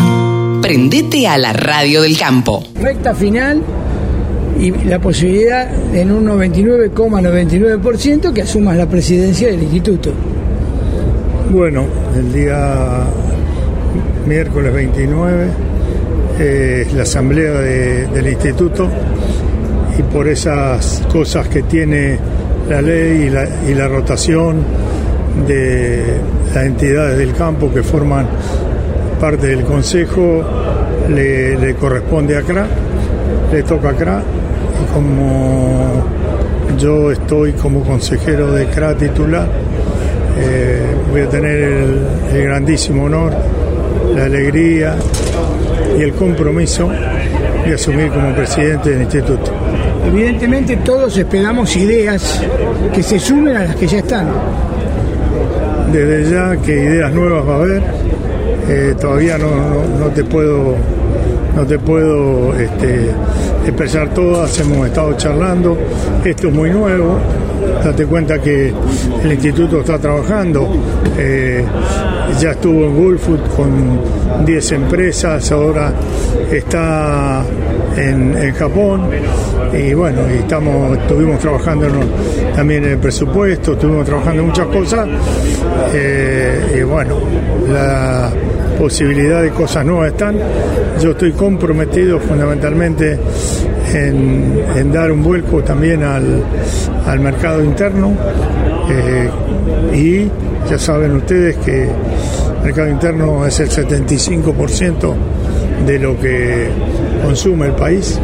[0.64, 2.64] Prendete a la radio del campo.
[2.82, 3.62] recta final
[4.58, 10.14] y la posibilidad en un 99,99% que asumas la presidencia del instituto.
[11.52, 11.84] Bueno,
[12.16, 13.02] el día
[14.26, 15.48] miércoles 29
[16.40, 18.88] eh, es la asamblea de- del instituto
[20.00, 22.18] y por esas cosas que tiene
[22.70, 24.64] la ley y la, y la rotación
[25.46, 26.04] de
[26.56, 28.26] las entidades del campo que forman
[29.24, 30.44] parte del consejo
[31.08, 32.68] le, le corresponde a CRA,
[33.54, 34.22] le toca a CRA
[34.82, 36.04] y como
[36.78, 39.48] yo estoy como consejero de CRA titular,
[40.38, 43.32] eh, voy a tener el, el grandísimo honor,
[44.14, 44.98] la alegría
[45.98, 46.90] y el compromiso
[47.66, 49.54] de asumir como presidente del instituto.
[50.06, 52.42] Evidentemente todos esperamos ideas
[52.94, 54.28] que se sumen a las que ya están.
[55.94, 57.84] Desde ya que ideas nuevas va a haber,
[58.68, 60.76] eh, todavía no, no, no te puedo
[61.56, 63.12] no te puedo este,
[63.66, 65.78] expresar todas, hemos estado charlando,
[66.26, 67.20] esto es muy nuevo,
[67.84, 68.74] date cuenta que
[69.24, 70.68] el instituto está trabajando,
[71.18, 71.64] eh,
[72.40, 75.94] ya estuvo en Woolfood con 10 empresas, ahora
[76.52, 77.44] está
[77.96, 79.10] en, en Japón.
[79.74, 81.88] Y bueno, estamos, estuvimos trabajando
[82.56, 85.08] también en el presupuesto, estuvimos trabajando en muchas cosas.
[85.94, 87.18] Eh, y bueno,
[87.72, 88.32] la
[88.78, 90.36] posibilidad de cosas nuevas están.
[91.02, 93.20] Yo estoy comprometido fundamentalmente
[93.94, 96.44] en, dar un vuelco también al,
[97.06, 98.14] al mercado interno
[98.90, 99.30] eh,
[99.96, 105.14] y ya saben ustedes que el mercado interno es el 75%
[105.86, 106.70] de lo que
[107.24, 108.20] consume el país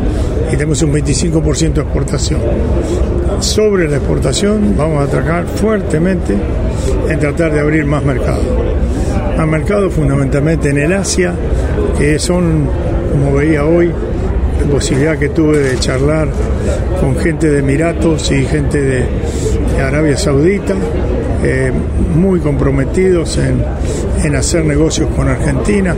[0.47, 2.39] y tenemos un 25% de exportación.
[3.39, 6.35] Sobre la exportación vamos a trabajar fuertemente
[7.09, 8.68] en tratar de abrir más mercados.
[9.39, 11.33] Más mercados fundamentalmente en el Asia,
[11.97, 12.67] que son,
[13.09, 16.27] como veía hoy, la posibilidad que tuve de charlar
[16.99, 19.05] con gente de Emiratos y gente de,
[19.77, 20.75] de Arabia Saudita,
[21.41, 21.71] eh,
[22.17, 23.63] muy comprometidos en,
[24.25, 25.95] en hacer negocios con Argentina,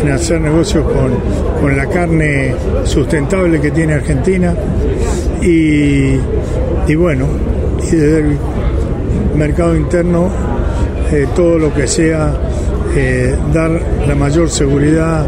[0.00, 2.54] en hacer negocios con, con la carne
[2.84, 4.54] sustentable que tiene Argentina.
[5.42, 6.12] Y,
[6.86, 7.26] y bueno,
[7.82, 8.38] y desde el
[9.34, 10.28] mercado interno
[11.10, 12.44] eh, todo lo que sea
[12.96, 13.70] eh, dar
[14.06, 15.26] la mayor seguridad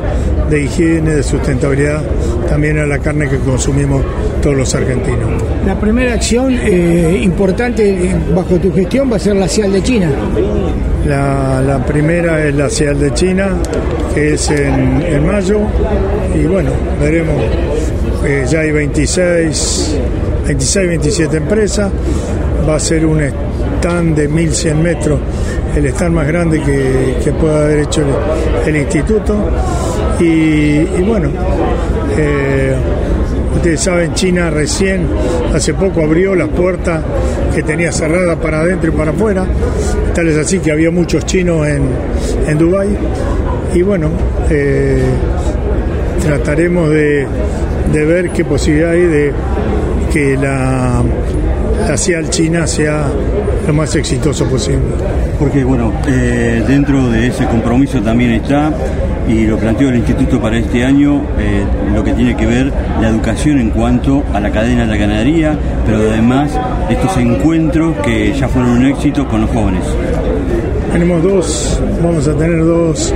[0.49, 2.03] de higiene, de sustentabilidad
[2.49, 4.03] también a la carne que consumimos
[4.43, 5.31] todos los argentinos.
[5.65, 10.11] La primera acción eh, importante bajo tu gestión va a ser la CIAL de China.
[11.07, 13.49] La, la primera es la CIAL de China,
[14.15, 15.61] que es en, en mayo,
[16.35, 17.37] y bueno, veremos.
[18.25, 19.99] Eh, ya hay 26,
[20.47, 21.91] 26, 27 empresas,
[22.69, 25.21] va a ser un stand de 1100 metros,
[25.77, 28.03] el stand más grande que, que pueda haber hecho
[28.67, 29.37] el, instituto.
[30.19, 31.31] Y, y bueno,
[32.17, 32.75] eh,
[33.57, 35.07] ustedes saben, China recién,
[35.55, 37.03] hace poco abrió las puertas
[37.55, 39.47] que tenía cerradas para adentro y para afuera,
[40.15, 41.83] tal es así que había muchos chinos en,
[42.47, 42.97] en Dubái.
[43.75, 44.09] Y bueno,
[44.51, 45.01] eh,
[46.23, 47.27] trataremos de,
[47.93, 49.33] de ver qué posibilidad hay de
[50.13, 51.03] que la,
[51.89, 53.07] la CIAL China sea
[53.67, 54.81] lo más exitoso posible.
[55.39, 58.73] Porque, bueno, eh, dentro de ese compromiso también está,
[59.29, 63.09] y lo planteó el Instituto para este año, eh, lo que tiene que ver la
[63.09, 66.51] educación en cuanto a la cadena de la ganadería, pero además
[66.89, 69.83] estos encuentros que ya fueron un éxito con los jóvenes.
[70.93, 73.15] Tenemos dos, vamos a tener dos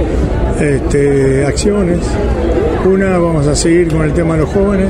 [0.60, 1.98] este, acciones.
[2.84, 4.88] Una, vamos a seguir con el tema de los jóvenes,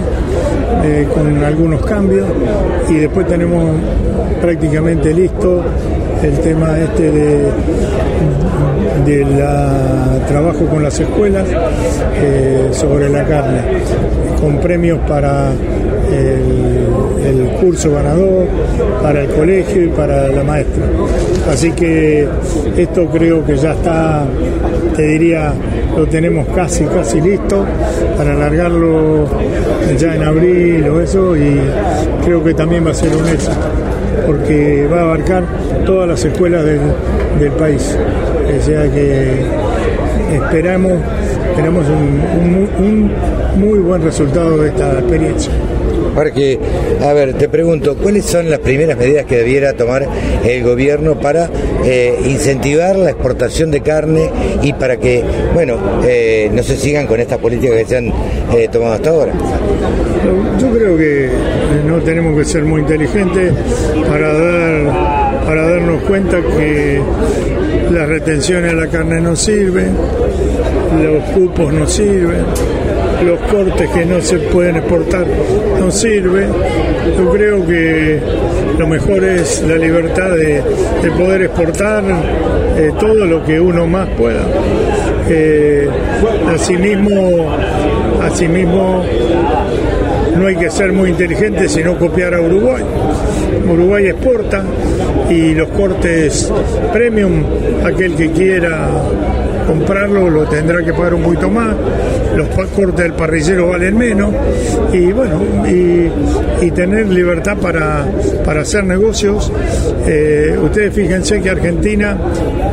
[0.84, 2.26] eh, con algunos cambios,
[2.89, 3.64] y después tenemos
[4.41, 5.62] prácticamente listo
[6.22, 7.51] el tema este de,
[9.07, 11.47] de la trabajo con las escuelas
[12.16, 13.61] eh, sobre la carne,
[14.41, 15.53] con premios para
[16.12, 18.47] el curso ganador,
[19.03, 20.85] para el colegio y para la maestra.
[21.51, 22.28] Así que
[22.76, 24.24] esto creo que ya está,
[24.97, 25.53] te diría,
[25.97, 27.64] lo tenemos casi, casi listo
[28.16, 29.26] para alargarlo
[29.99, 31.61] ya en abril o eso y
[32.24, 33.53] creo que también va a ser un éxito
[34.26, 35.45] porque va a abarcar
[35.84, 36.80] todas las escuelas del,
[37.38, 37.97] del país.
[38.59, 39.45] O sea que
[40.32, 40.92] esperamos,
[41.51, 43.11] esperamos un,
[43.57, 45.53] muy buen resultado de esta experiencia.
[46.14, 46.58] Porque,
[47.02, 50.06] a ver, te pregunto, ¿cuáles son las primeras medidas que debiera tomar
[50.44, 51.50] el gobierno para
[51.84, 54.30] eh, incentivar la exportación de carne
[54.62, 58.68] y para que, bueno, eh, no se sigan con estas políticas que se han eh,
[58.70, 59.32] tomado hasta ahora?
[60.60, 61.28] Yo creo que
[61.86, 63.52] no tenemos que ser muy inteligentes
[64.08, 67.00] para dar para darnos cuenta que
[67.90, 69.94] las retenciones de la carne no sirven,
[71.02, 72.44] los cupos no sirven,
[73.22, 75.26] los cortes que no se pueden exportar
[75.78, 76.48] no sirven.
[77.16, 78.20] Yo creo que
[78.78, 80.62] lo mejor es la libertad de,
[81.02, 82.02] de poder exportar
[82.76, 84.42] eh, todo lo que uno más pueda.
[85.28, 85.88] Eh,
[86.52, 87.54] asimismo,
[88.22, 89.04] asimismo
[90.36, 92.82] no hay que ser muy inteligente sino copiar a Uruguay.
[93.70, 94.64] Uruguay exporta
[95.30, 96.52] y los cortes
[96.92, 97.44] premium,
[97.84, 98.88] aquel que quiera
[99.66, 101.74] comprarlo lo tendrá que pagar un poquito más,
[102.36, 104.32] los cortes del parrillero valen menos
[104.92, 106.10] y bueno, y,
[106.74, 108.04] tener libertad para,
[108.44, 109.52] para hacer negocios.
[110.06, 112.16] Eh, ustedes fíjense que Argentina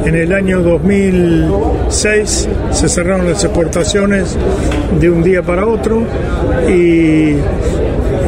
[0.04, 4.36] en el año 2006 se cerraron las exportaciones
[5.00, 6.04] de un día para otro
[6.68, 7.36] y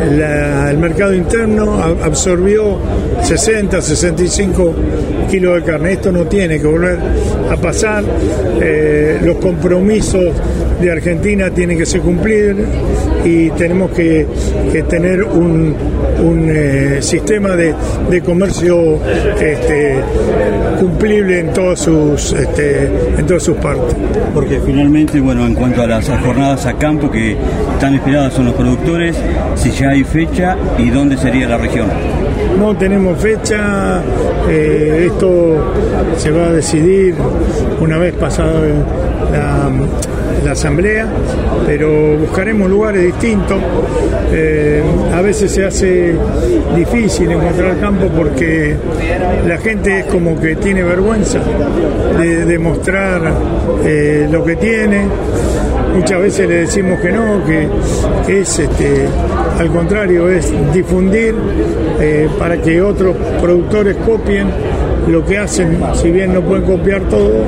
[0.03, 2.77] el mercado interno absorbió
[3.23, 4.75] 60, 65
[5.25, 5.93] kilos de carne.
[5.93, 6.99] Esto no tiene que volver
[7.49, 8.03] a pasar.
[8.61, 10.33] Eh, los compromisos
[10.81, 12.67] de Argentina tienen que ser cumplidos
[13.23, 14.25] y tenemos que,
[14.89, 15.75] tener un,
[16.49, 17.73] eh, sistema de,
[18.23, 18.99] comercio
[19.39, 19.95] este,
[20.79, 23.95] cumplible en todas sus este, en todas sus partes.
[24.33, 27.35] Porque finalmente, bueno, en cuanto a las jornadas a campo que
[27.73, 29.15] están esperadas son los productores,
[29.55, 31.87] si ya hay fecha y dónde sería la región.
[32.59, 34.01] No tenemos fecha,
[34.49, 35.73] eh, esto
[36.17, 37.15] se va a decidir
[37.79, 38.61] una vez pasada
[39.31, 41.07] la, asamblea,
[41.65, 43.57] pero buscaremos lugares distintos.
[44.31, 44.83] Eh,
[45.13, 46.15] a veces se hace
[46.75, 48.75] difícil encontrar campo porque
[49.47, 51.39] la gente es como que tiene vergüenza
[52.19, 53.21] de demostrar
[53.85, 55.07] eh, lo que tiene.
[55.95, 59.07] Muchas veces le decimos que no, que, es este,
[59.59, 61.35] al contrario, es difundir
[62.05, 64.49] eh, para que otros productores copien
[65.07, 67.45] lo que hacen, si bien no pueden copiar todo,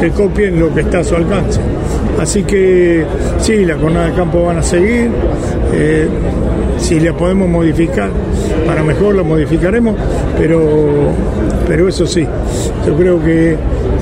[0.00, 1.60] que copien lo que está a su alcance.
[2.18, 3.04] Así que
[3.38, 5.08] sí, las jornadas de campo van a seguir,
[5.72, 6.08] eh,
[6.78, 8.10] si las podemos modificar
[8.66, 9.94] para mejor lo modificaremos,
[10.36, 11.12] pero,
[11.68, 12.26] pero eso sí,
[12.84, 13.56] yo creo que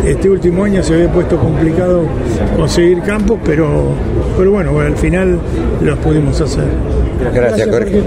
[0.07, 2.05] este último año se había puesto complicado
[2.57, 3.89] conseguir campos, pero,
[4.39, 5.39] pero bueno, al final
[5.83, 6.65] los pudimos hacer.
[7.35, 8.03] Gracias, Jorge.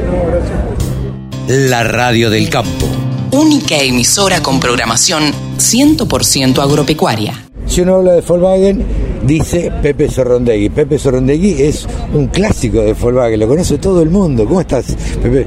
[1.48, 2.88] La radio del campo.
[3.32, 7.50] Única emisora con programación 100% agropecuaria.
[7.66, 10.70] Si uno habla de Volkswagen, dice Pepe Sorrondegui.
[10.70, 14.46] Pepe Sorrondegui es un clásico de Volkswagen, lo conoce todo el mundo.
[14.46, 15.46] ¿Cómo estás, Pepe?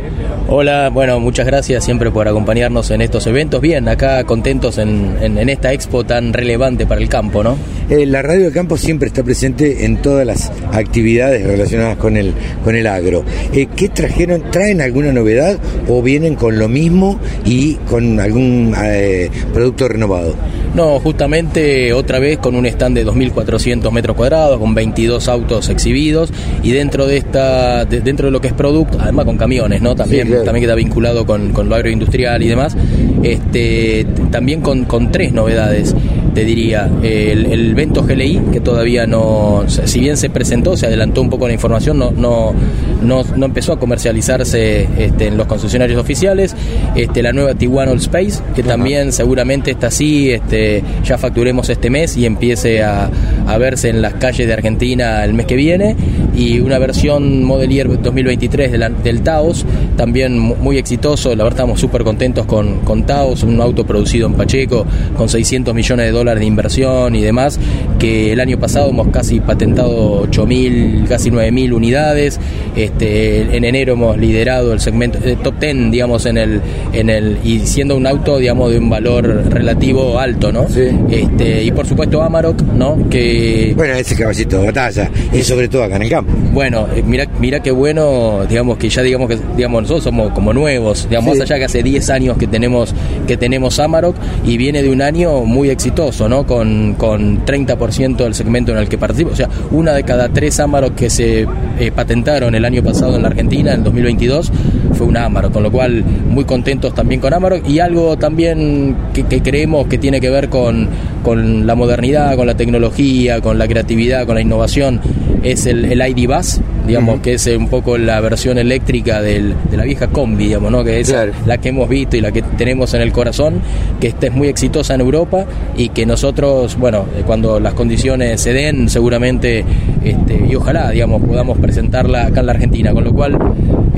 [0.48, 3.60] Hola, bueno, muchas gracias siempre por acompañarnos en estos eventos.
[3.60, 7.56] Bien, acá contentos en, esta expo tan relevante para el campo, ¿no?
[7.90, 12.32] Eh, la radio del campo siempre está presente en todas las actividades relacionadas con el,
[12.64, 13.24] con el agro.
[13.52, 14.50] Eh, ¿Qué trajeron?
[14.50, 15.58] ¿Traen alguna novedad
[15.88, 20.34] o vienen con lo mismo y con algún eh, producto renovado?
[20.76, 26.30] No, justamente otra vez con un stand de 2.400 metros cuadrados, con 22 autos exhibidos
[26.62, 29.94] y dentro de esta, dentro de lo que es producto, además con camiones, ¿no?
[29.94, 32.76] También, también queda vinculado con, lo agroindustrial y demás.
[33.22, 35.94] Este, también con, con tres novedades
[36.36, 36.90] te diría.
[37.02, 41.46] El, el Vento GLI, que todavía no, si bien se presentó, se adelantó un poco
[41.46, 42.52] la información, no, no,
[43.00, 46.54] no, empezó a comercializarse este, en los concesionarios oficiales.
[46.94, 51.88] Este, la nueva Tiguan All Space, que también seguramente está así, este, ya facturemos este
[51.88, 53.08] mes y empiece a,
[53.46, 55.96] a verse en las calles de Argentina el mes que viene.
[56.34, 58.72] Y una versión Modelier 2023
[59.02, 59.64] del Taos,
[59.96, 61.30] también muy exitoso.
[61.30, 64.84] La verdad, estamos súper contentos con, con Taos, un auto producido en Pacheco
[65.16, 67.58] con 600 millones de dólares de inversión y demás,
[67.98, 72.40] que el año pasado hemos casi patentado 8.000, casi 9.000 unidades.
[72.74, 76.60] Este, en enero hemos liderado el segmento eh, top 10, digamos, en el,
[76.92, 80.66] en el, y siendo un auto, digamos, de un valor relativo alto, ¿no?
[81.10, 83.08] Este, y por supuesto Amarok, ¿no?
[83.08, 83.72] Que...
[83.76, 86.32] Bueno, ese caballito de batalla, y sobre todo acá en el campo.
[86.52, 90.52] Bueno, eh, mira, mira qué bueno, digamos, que ya digamos que, digamos, nosotros somos como
[90.52, 92.94] nuevos, digamos, más allá que hace 10 años que tenemos,
[93.26, 96.46] que tenemos Amarok, y viene de un año muy exitoso ¿no?
[96.46, 99.30] Con, con 30% del segmento en el que participa.
[99.30, 101.46] O sea, una de cada tres Amarok que se
[101.78, 104.50] eh, patentaron el año pasado en la Argentina, en 2022,
[104.94, 109.24] fue un Amarok, con lo cual muy contentos también con Amarok y algo también que,
[109.42, 110.88] creemos que tiene que ver con,
[111.22, 115.00] con, la modernidad, con la tecnología, con la creatividad, con la innovación,
[115.42, 119.76] es el, el ID Bus, digamos, que es un poco la versión eléctrica del, de
[119.76, 120.84] la vieja combi, digamos, ¿no?
[120.84, 121.14] Que es
[121.46, 123.60] la que hemos visto y la que tenemos en el corazón,
[124.00, 125.44] que esta es muy exitosa en Europa
[125.76, 129.64] y que nosotros, bueno, eh, cuando las condiciones se den, seguramente,
[130.04, 133.38] este, y ojalá, digamos, podamos presentarla acá en la Argentina, con lo cual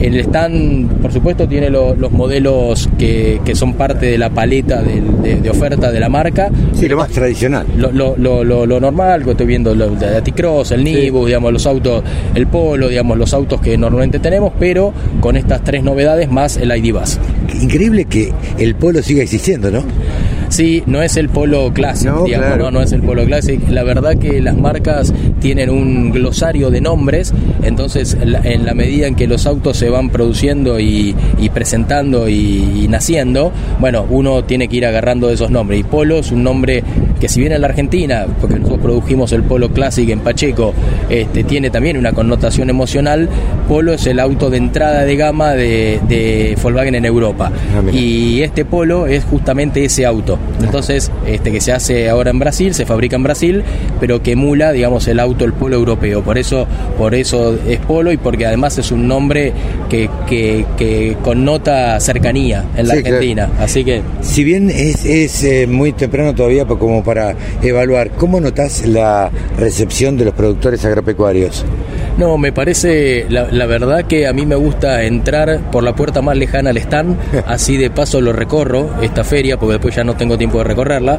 [0.01, 5.51] el stand, por supuesto, tiene los modelos que, que, son parte de la paleta de,
[5.51, 6.51] oferta de la marca.
[6.73, 7.67] Sí, lo más tradicional.
[7.77, 12.05] Lo, lo, lo, lo normal, que estoy viendo, el Aticross, el Nibus, digamos, los autos,
[12.35, 16.71] el Polo, digamos, los autos que normalmente tenemos, pero con estas tres novedades más el
[16.71, 17.19] ID Bus.
[17.61, 19.83] Increíble que el Polo siga existiendo, ¿no?
[20.49, 22.27] Sí, no es el polo clásico,
[22.59, 23.67] no, no, es el polo clásico.
[23.71, 29.15] La verdad que las marcas tienen un glosario de nombres, entonces en la medida en
[29.15, 31.15] que los autos se van produciendo y,
[31.53, 35.81] presentando y, naciendo, bueno, uno tiene que ir agarrando esos nombres.
[35.81, 36.83] Y polo es un nombre
[37.19, 40.75] que si bien en la Argentina, porque nosotros produjimos el Polo Classic en Pacheco,
[41.09, 43.29] este, tiene también una connotación emocional,
[43.69, 47.51] Polo es el auto de entrada de gama de, de Volkswagen en Europa.
[47.93, 50.39] y este Polo es justamente ese auto.
[50.63, 53.63] Entonces, este que se hace ahora en Brasil, se fabrica en Brasil,
[54.01, 56.23] pero que emula, digamos, el auto, el Polo europeo.
[56.23, 59.53] Por eso, por eso es Polo y porque además es un nombre
[59.89, 63.17] que, que, que connota cercanía en la Sí, claro.
[63.17, 63.51] Argentina.
[63.61, 68.87] Así que Si bien es, es, eh, muy temprano todavía como para evaluar, ¿cómo notas
[68.87, 71.65] la recepción de los productores agropecuarios?
[72.19, 76.21] No, me parece, la, la verdad que a mí me gusta entrar por la puerta
[76.21, 77.17] más lejana al stand,
[77.47, 81.17] así de paso lo recorro, esta feria, porque después ya no tengo tiempo de recorrerla,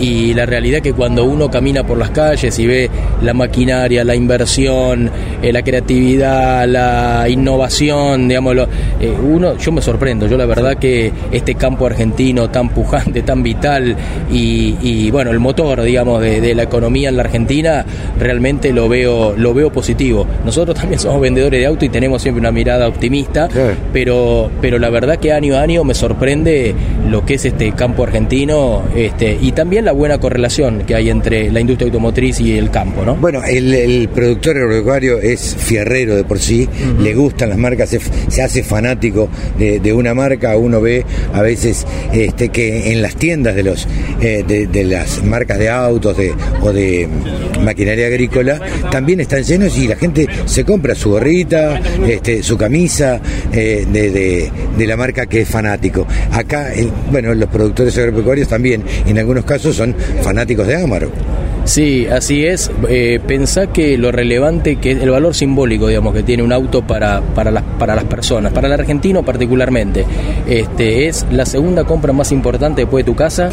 [0.00, 2.90] y la realidad que cuando uno camina por las calles y ve
[3.22, 5.08] la maquinaria, la inversión,
[5.40, 8.64] eh, la creatividad, la innovación, digamos, lo-
[9.00, 13.44] eh, uno, yo me sorprendo, yo la verdad que este campo argentino tan pujante, tan
[13.44, 13.94] vital,
[14.32, 17.84] y, y, bueno, el motor, digamos, de, de la economía en la Argentina,
[18.18, 20.26] realmente lo veo, lo veo positivo.
[20.44, 23.48] Nosotros también somos vendedores de auto y tenemos siempre una mirada optimista,
[23.92, 26.74] pero, pero la verdad que año a año me sorprende
[27.08, 31.50] lo que es este campo argentino este, y también la buena correlación que hay entre
[31.50, 33.16] la industria automotriz y el campo, ¿no?
[33.16, 36.68] Bueno, el, el productor agropecuario es fierrero de por sí,
[37.00, 39.28] le gustan las marcas, se, se hace fanático
[39.58, 43.86] de, de una marca, uno ve a veces este, que en las tiendas de los
[44.20, 47.08] eh, de, de las marcas de autos de, o de
[47.62, 48.60] maquinaria agrícola
[48.90, 53.20] también están llenos y la gente se compra su gorrita, este, su camisa
[53.52, 54.10] eh, de,
[54.76, 56.06] de- la marca que es fanático.
[56.32, 56.70] Acá,
[57.12, 61.12] bueno, los productores agropecuarios también, en algunos casos son fanáticos de Amaro.
[61.70, 62.68] Sí, así es.
[62.88, 66.82] Eh, pensá que lo relevante que es el valor simbólico, digamos, que tiene un auto
[66.84, 70.04] para, para, las, para las personas, para el argentino particularmente,
[70.48, 73.48] este, es la segunda compra más importante después de tu casa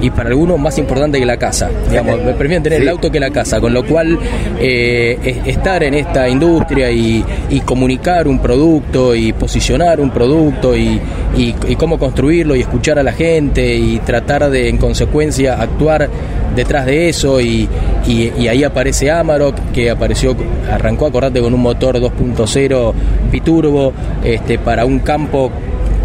[0.00, 1.70] y para algunos más importante que la casa.
[1.88, 4.18] Digamos, me prefieren tener el auto que la casa, con lo cual
[4.60, 10.76] eh, es- estar en esta industria y, y comunicar un producto y posicionar un producto
[10.76, 11.00] y,
[11.36, 16.08] y- y cómo construirlo y escuchar a la gente y tratar de en consecuencia actuar
[16.54, 17.68] detrás de eso y,
[18.06, 20.36] y- ahí aparece Amarok que apareció
[20.70, 22.92] arrancó acordate con un motor 2.0
[23.30, 23.92] biturbo
[24.24, 25.50] este para un campo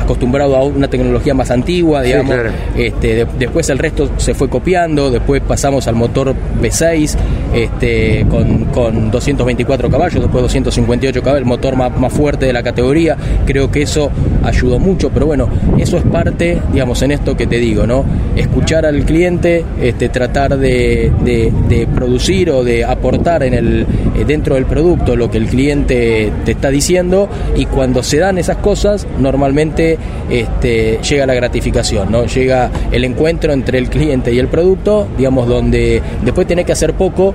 [0.07, 2.33] acostumbrado a una tecnología más antigua, Sí, digamos.
[2.33, 2.49] claro.
[2.77, 7.15] Este, de- después el resto se fue copiando, después pasamos al motor V6
[7.53, 12.63] este, con, con 224 caballos, después 258 caballos, el motor más, más fuerte de la
[12.63, 13.17] categoría.
[13.45, 14.09] Creo que eso
[14.43, 18.05] ayudó mucho, pero bueno, eso es parte, digamos, en esto que te digo, ¿no?
[18.35, 23.81] Escuchar al cliente, este, tratar de, de- de producir o de aportar en el,
[24.15, 28.37] eh, dentro del producto lo que el cliente te está diciendo y cuando se dan
[28.37, 29.96] esas cosas, normalmente
[30.29, 32.25] este, llega la gratificación, ¿no?
[32.25, 36.93] Llega el encuentro entre el cliente y el producto, digamos, donde después tenés que hacer
[36.93, 37.33] poco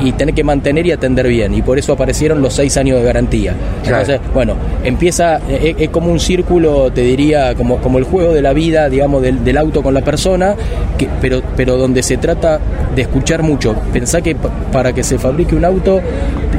[0.00, 1.52] y, y tenés que mantener y atender bien.
[1.54, 3.54] Y por eso aparecieron los seis años de garantía.
[3.84, 4.54] Entonces, bueno,
[4.84, 8.52] empieza, eh, es, es como un círculo, te diría, como, como el juego de la
[8.52, 10.54] vida, digamos, del, del auto con la persona,
[10.96, 12.58] que, pero, pero donde se trata
[12.94, 13.74] de escuchar mucho.
[13.92, 16.00] Pensá que pa- para que se fabrique un auto,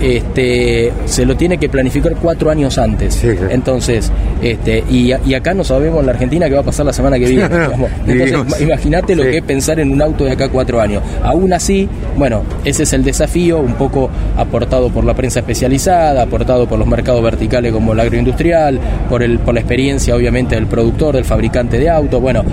[0.01, 3.23] este, se lo tiene que planificar cuatro años antes.
[3.23, 6.93] Entonces, este, y, y acá no sabemos en la Argentina qué va a pasar la
[6.93, 7.47] semana que viene.
[7.49, 7.89] digamos.
[8.05, 11.03] Entonces, imagínate lo que es pensar en un auto de acá cuatro años.
[11.23, 16.67] Aún así, bueno, ese es el desafío, un poco aportado por la prensa especializada, aportado
[16.67, 18.79] por los mercados verticales como el agroindustrial,
[19.09, 22.21] por, el, por la experiencia obviamente del productor, del fabricante de autos.
[22.21, 22.43] Bueno,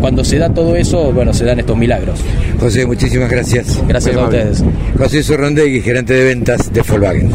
[0.00, 2.18] cuando se da todo eso, bueno, se dan estos milagros.
[2.58, 3.78] José, muchísimas gracias.
[3.86, 4.50] Gracias Muy a amable.
[4.50, 4.64] ustedes.
[4.98, 7.30] José Sorrondegui, gerente de ventas de Volkswagen.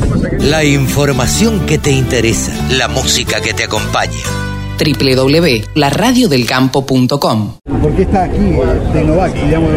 [0.49, 4.11] La información que te interesa, la música que te acompaña.
[4.78, 8.59] www.laradiodelcampo.com ¿Por qué está aquí eh,
[8.93, 9.34] Tecnovac?
[9.45, 9.70] Digamos,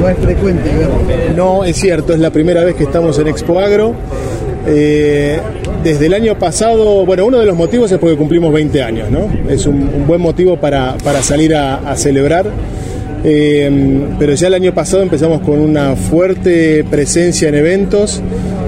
[0.00, 1.00] no es frecuente verlo.
[1.36, 3.94] No, es cierto, es la primera vez que estamos en Expo Agro.
[4.66, 5.38] Eh,
[5.84, 9.28] desde el año pasado, bueno, uno de los motivos es porque cumplimos 20 años, ¿no?
[9.48, 12.46] Es un, buen motivo para, para salir a, celebrar.
[13.24, 13.70] Eh,
[14.18, 18.22] pero ya el año pasado empezamos con una fuerte presencia en eventos,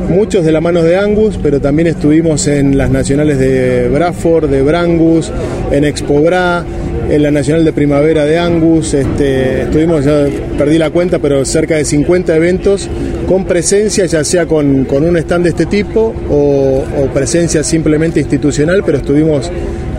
[0.08, 4.62] muchos de la mano de Angus, pero también estuvimos en las nacionales de Bradford, de
[4.62, 5.30] Brangus,
[5.70, 6.64] en Expo Bra,
[7.08, 10.26] en la Nacional de Primavera de Angus, este, estuvimos, ya
[10.58, 12.88] perdí la cuenta, pero cerca de 50 eventos
[13.26, 18.82] con presencia, ya sea con, un stand de este tipo o, o presencia simplemente institucional,
[18.84, 19.50] pero estuvimos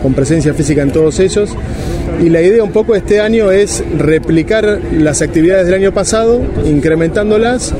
[0.02, 1.50] con presencia física en todos ellos.
[2.22, 7.74] Y la idea un poco este año es replicar las actividades del año pasado, incrementándolas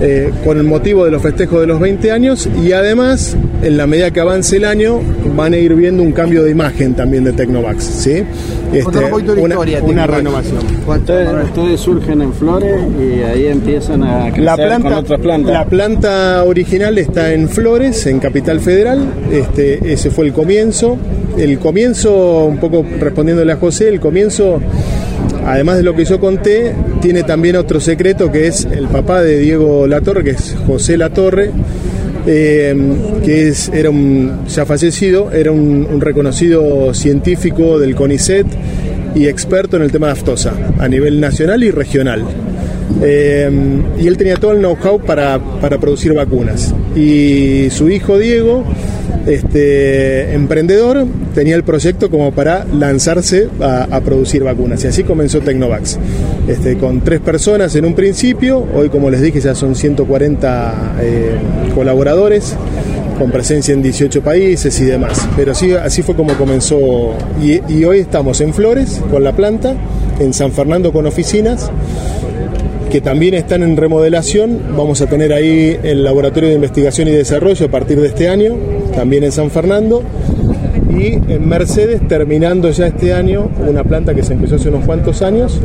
[0.00, 3.86] eh, con el motivo de los festejos de los 20 años y además, en la
[3.86, 5.00] medida que avance el año,
[5.36, 8.24] van a ir viendo un cambio de imagen también de Tecnovax, ¿sí?
[8.72, 8.98] Este,
[9.38, 10.58] una, una renovación.
[10.86, 15.52] Ustedes, ustedes surgen en Flores y ahí empiezan a crecer La planta, con otras plantas.
[15.52, 19.00] la planta original está en Flores, en Capital Federal.
[19.30, 20.96] Este, ese fue el comienzo.
[21.38, 24.60] El comienzo, un poco respondiéndole a José, el comienzo,
[25.44, 29.38] además de lo que yo conté, tiene también otro secreto que es el papá de
[29.38, 31.50] Diego Latorre, que es José Latorre.
[32.26, 32.74] eh,
[33.22, 38.46] que es, era un, ya fallecido, era un, reconocido científico del CONICET
[39.14, 42.24] y experto en el tema de aftosa a nivel nacional y regional.
[43.02, 43.50] Eh,
[44.00, 46.74] y él tenía todo el know-how para, para producir vacunas.
[46.96, 48.64] Y su hijo Diego,
[49.26, 54.84] este, emprendedor, tenía el proyecto como para lanzarse a, producir vacunas.
[54.84, 55.98] Y así comenzó Tecnovax.
[56.48, 61.30] Este, con tres personas en un principio, hoy como les dije ya son 140 eh,
[61.74, 62.54] colaboradores
[63.18, 65.26] con presencia en 18 países y demás.
[65.36, 67.14] Pero así, así fue como comenzó.
[67.40, 69.74] Y hoy estamos en Flores con la planta,
[70.18, 71.70] en San Fernando con oficinas
[72.94, 74.76] que también están en remodelación.
[74.76, 78.54] Vamos a tener ahí el Laboratorio de Investigación y Desarrollo a partir de este año,
[78.94, 80.02] también en San Fernando.
[80.90, 85.22] Y en Mercedes, terminando ya este año, una planta que se empezó hace unos cuantos
[85.22, 85.60] años,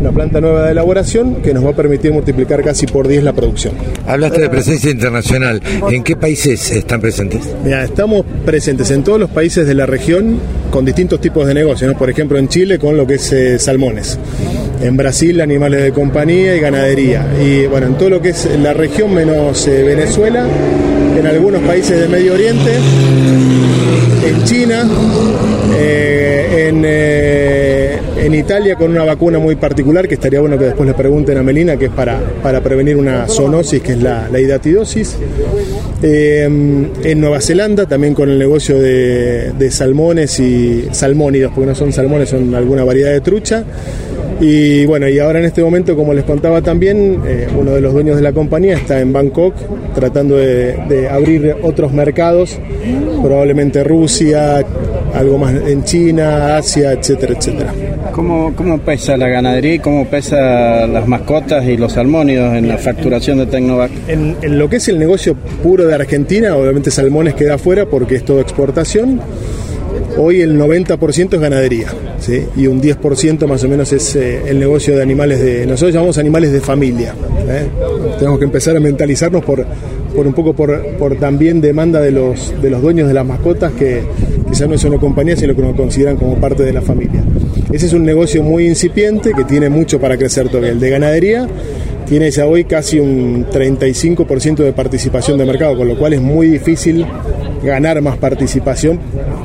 [0.00, 3.32] una planta nueva de elaboración que nos va a permitir multiplicar casi por 10 la
[3.32, 3.74] producción.
[4.06, 5.62] Hablaste de presencia internacional.
[5.90, 7.42] ¿En qué países están presentes?
[7.64, 10.38] Mira, estamos presentes en todos los países de la región
[10.70, 11.98] con distintos tipos de negocios, ¿no?
[11.98, 14.18] por ejemplo en Chile con lo que es eh, salmones,
[14.80, 18.72] en Brasil animales de compañía y ganadería, y bueno, en todo lo que es la
[18.72, 20.46] región menos eh, Venezuela,
[21.18, 22.70] en algunos países del Medio Oriente,
[24.26, 24.88] en China,
[25.76, 30.86] eh, en, eh, en Italia con una vacuna muy particular que estaría bueno que después
[30.88, 34.40] le pregunten a Melina, que es para, para prevenir una zoonosis, que es la, la
[34.40, 35.16] hidatidosis.
[36.02, 41.74] Eh, en Nueva Zelanda también con el negocio de, de salmones y salmónidos, porque no
[41.74, 43.64] son salmones, son alguna variedad de trucha.
[44.42, 47.92] Y bueno, y ahora en este momento, como les contaba también, eh, uno de los
[47.92, 49.54] dueños de la compañía está en Bangkok
[49.94, 52.58] tratando de, de abrir otros mercados,
[53.22, 54.64] probablemente Rusia,
[55.14, 57.72] algo más en China, Asia, etcétera, etcétera.
[58.10, 62.78] ¿Cómo, ¿Cómo pesa la ganadería y cómo pesa las mascotas y los salmónidos en la
[62.78, 63.92] facturación de Tecnovac?
[64.08, 68.16] En, en lo que es el negocio puro de Argentina, obviamente salmones queda afuera porque
[68.16, 69.20] es todo exportación.
[70.16, 71.88] Hoy el 90% es ganadería
[72.56, 75.66] y un 10% más o menos es eh, el negocio de animales de.
[75.66, 77.14] Nosotros llamamos animales de familia.
[77.48, 77.66] ¿eh?
[78.18, 79.64] Tenemos que empezar a mentalizarnos por,
[80.14, 83.72] por un poco por, por también demanda de los, de los dueños de las mascotas
[83.72, 84.02] que
[84.48, 87.24] quizás no es una compañía, sino que nos consideran como parte de la familia.
[87.72, 90.70] Ese es un negocio muy incipiente que tiene mucho para crecer todavía.
[90.70, 91.48] El de ganadería
[92.06, 96.48] tiene ya hoy casi un 35% de participación de mercado, con lo cual es muy
[96.48, 97.06] difícil
[97.64, 98.98] ganar más participación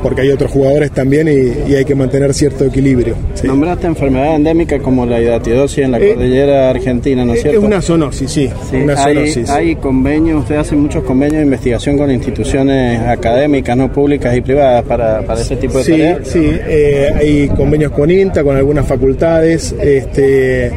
[0.04, 3.16] porque hay otros jugadores también y, y hay que mantener cierto equilibrio.
[3.34, 3.48] sí.
[3.48, 7.62] Nombraste enfermedad endémica como la hidatidosis en la Eh, cordillera argentina, ¿no es Es cierto?
[7.62, 8.50] una zoonosis, sí.
[8.70, 9.50] Sí, una hay, zoonosis.
[9.50, 14.84] hay convenios, usted hace muchos convenios de investigación con instituciones académicas, no públicas y privadas
[14.84, 16.20] para, para ese tipo de Sí, tareas.
[16.28, 20.72] sí, eh, hay convenios con INTA, con algunas facultades, este,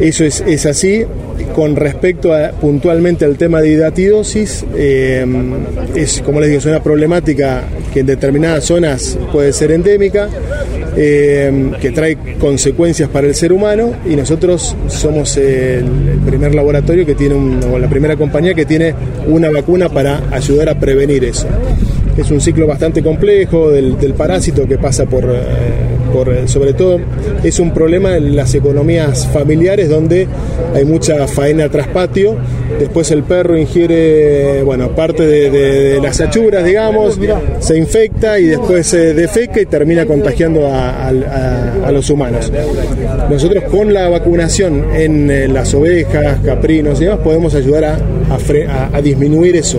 [0.00, 1.04] eso es, es así.
[1.54, 5.24] Con respecto a, puntualmente al tema de hidatidosis, eh,
[5.94, 7.62] es, como les digo, es una problemática
[7.98, 10.28] en determinadas zonas puede ser endémica,
[10.96, 17.04] eh, que trae consecuencias para el ser humano y nosotros somos el, el primer laboratorio
[17.06, 18.94] que tiene, un- o la primera compañía que tiene
[19.26, 21.46] una vacuna para ayudar a prevenir eso.
[22.18, 25.36] Es un ciclo bastante complejo del, del parásito que pasa por, eh,
[26.12, 26.98] por, eh, sobre todo,
[27.44, 30.26] es un problema en las economías familiares donde
[30.74, 32.34] hay mucha faena tras patio.
[32.78, 37.18] Después el perro ingiere, bueno, parte de, de- de las achuras, digamos,
[37.60, 42.50] se infecta y después se defeca y termina contagiando a, a- a- a los humanos.
[43.30, 47.84] Nosotros con la vacunación en eh, las ovejas, caprinos y demás podemos ayudar
[48.92, 49.78] a disminuir eso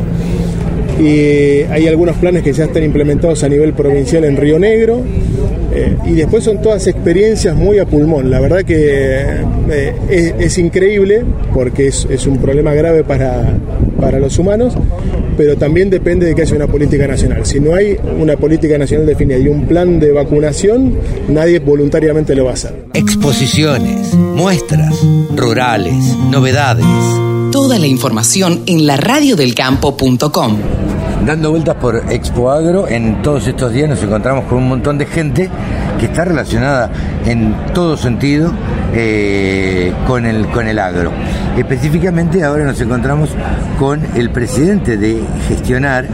[0.99, 5.01] y hay algunos planes que ya están implementados a nivel provincial en Río Negro.
[5.73, 8.29] eh, y después son todas experiencias muy a pulmón.
[8.29, 9.21] La verdad que
[9.69, 11.23] eh, es, es increíble
[11.53, 13.53] porque es, es un problema grave para,
[13.99, 14.73] para los humanos,
[15.37, 17.45] pero también depende de que haya una política nacional.
[17.45, 20.95] Si no hay una política nacional definida y un plan de vacunación,
[21.29, 22.73] nadie voluntariamente lo va a hacer.
[22.93, 24.95] Exposiciones, muestras,
[25.35, 25.93] rurales,
[26.31, 26.85] novedades.
[27.51, 30.57] Toda la información en laradiodelcampo.com.
[31.25, 32.87] dando vueltas por Expo Agro.
[32.87, 35.49] En todos estos días nos encontramos con un montón de gente
[35.99, 36.89] que está relacionada
[37.25, 38.51] en todo sentido
[38.93, 41.11] eh, con, el, con el agro.
[41.57, 43.29] Específicamente ahora nos encontramos
[43.77, 46.05] con el presidente de Gestionar,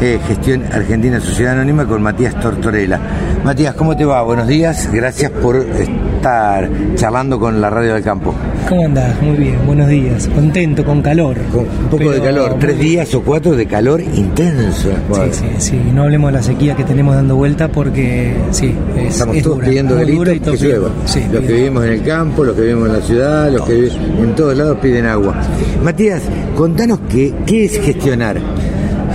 [0.00, 3.00] eh, Gestión Argentina Sociedad Anónima, con Matías Tortorella.
[3.44, 4.22] Matías, ¿cómo te va?
[4.22, 8.34] Buenos días, gracias por estar charlando con la Radio del Campo.
[8.68, 9.20] ¿Cómo andás?
[9.20, 10.26] Muy bien, buenos días.
[10.28, 11.36] Contento, con calor.
[11.52, 14.88] Con un poco de calor, tres días o cuatro de calor intenso.
[15.12, 15.80] Sí, sí, sí.
[15.92, 19.56] No hablemos de la sequía que tenemos dando vuelta porque sí, es, Estamos es todos
[19.56, 20.88] dura, pidiendo dura y que todos llueva.
[21.04, 23.74] sí, los que vivimos en el campo, los que vivimos en la ciudad, los que
[23.74, 25.34] viven en todos lados piden agua.
[25.82, 26.22] Matías,
[26.56, 28.38] contanos qué, qué es gestionar.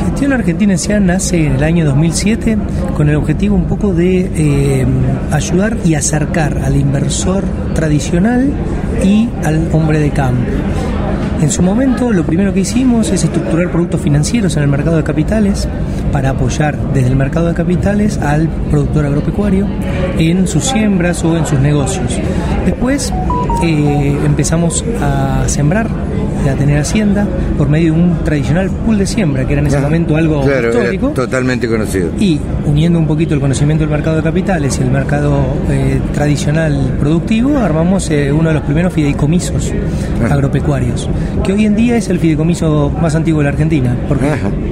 [0.05, 0.99] Gestión Argentina S.A.
[0.99, 2.57] nace en el año 2007
[2.95, 4.85] con el objetivo un poco de eh,
[5.31, 7.43] ayudar y acercar al inversor
[7.73, 8.51] tradicional
[9.03, 10.49] y al hombre de campo.
[11.41, 15.03] En su momento, lo primero que hicimos es estructurar productos financieros en el mercado de
[15.03, 15.69] capitales
[16.11, 19.65] para apoyar desde el mercado de capitales al productor agropecuario
[20.17, 22.19] en sus siembras o en sus negocios.
[22.65, 23.13] Después
[23.63, 25.87] eh, empezamos a sembrar
[26.45, 27.27] y a tener hacienda
[27.57, 30.69] por medio de un tradicional pool de siembra, que era en ese momento algo Claro,
[30.69, 31.09] histórico.
[31.09, 32.09] totalmente conocido.
[32.19, 36.95] Y uniendo un poquito el conocimiento del mercado de capitales y el mercado eh, tradicional
[36.99, 39.71] productivo, armamos eh, uno de los primeros fideicomisos
[40.29, 41.09] agropecuarios,
[41.43, 44.25] que hoy en día es el fideicomiso más antiguo de la Argentina, porque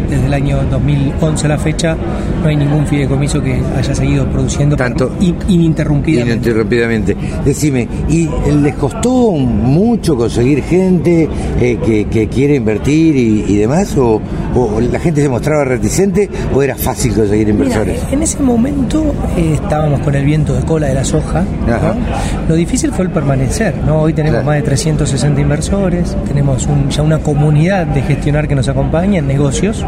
[0.09, 1.95] desde el año 2011 a la fecha
[2.41, 6.31] no hay ningún fideicomiso que haya seguido produciendo Tanto in- ininterrumpidamente.
[6.49, 7.17] Ininterrumpidamente.
[7.45, 8.29] Decime, ¿y
[8.61, 11.27] les costó mucho conseguir gente
[11.59, 13.95] eh, que, que quiere invertir y, y demás?
[13.97, 14.21] O,
[14.55, 17.95] o la gente se mostraba reticente o era fácil conseguir inversores?
[18.03, 21.43] Mira, en ese momento eh, estábamos con el viento de cola de la soja.
[22.47, 23.73] Lo difícil fue el permanecer.
[23.85, 24.01] ¿no?
[24.01, 28.67] Hoy tenemos más de 360 inversores, tenemos un- ya una comunidad de gestionar que nos
[28.67, 29.85] acompaña en negocios,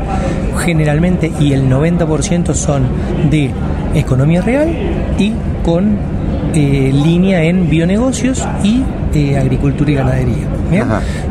[0.66, 2.84] generalmente, y el 90% son
[3.30, 3.50] de
[3.96, 4.70] economía real
[5.18, 5.98] y con
[6.54, 8.82] eh, línea en bionegocios y
[9.14, 10.48] eh, agricultura y ganadería.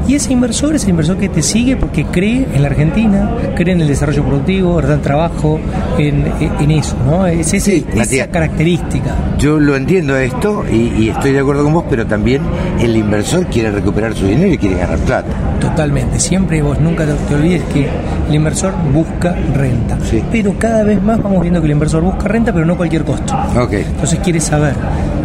[0.06, 3.74] Y ese inversor es el inversor que te sigue porque cree en la Argentina, cree
[3.74, 5.60] en el desarrollo productivo, el trabajo,
[5.98, 6.24] en,
[6.60, 7.26] en eso, ¿no?
[7.26, 8.28] Es ese- esa Matías.
[8.28, 9.14] característica.
[9.38, 12.42] Yo lo entiendo esto y, y estoy de acuerdo con vos, pero también
[12.80, 15.28] el inversor quiere recuperar su dinero y quiere ganar plata.
[15.60, 17.86] Totalmente, siempre vos nunca te, te olvides que
[18.28, 19.98] el inversor busca renta.
[20.32, 23.34] Pero cada vez más vamos viendo que el inversor busca renta, pero no cualquier costo.
[23.80, 24.74] Entonces quiere saber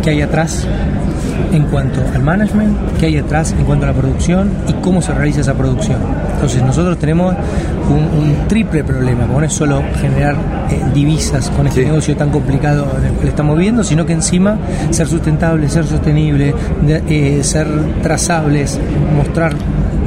[0.04, 0.68] qué hay atrás
[1.54, 5.14] en cuanto al management, qué hay atrás en cuanto a la producción y cómo se
[5.14, 5.98] realiza esa producción.
[6.34, 7.34] Entonces nosotros tenemos
[7.90, 10.36] un, un triple problema, no es solo generar
[10.72, 14.58] eh, divisas con este negocio tan complicado en el que estamos viviendo, sino que encima
[14.90, 16.54] ser sustentable, ser sostenible,
[16.86, 17.04] de-
[17.40, 17.68] eh, ser
[18.02, 18.80] trazables,
[19.16, 19.54] mostrar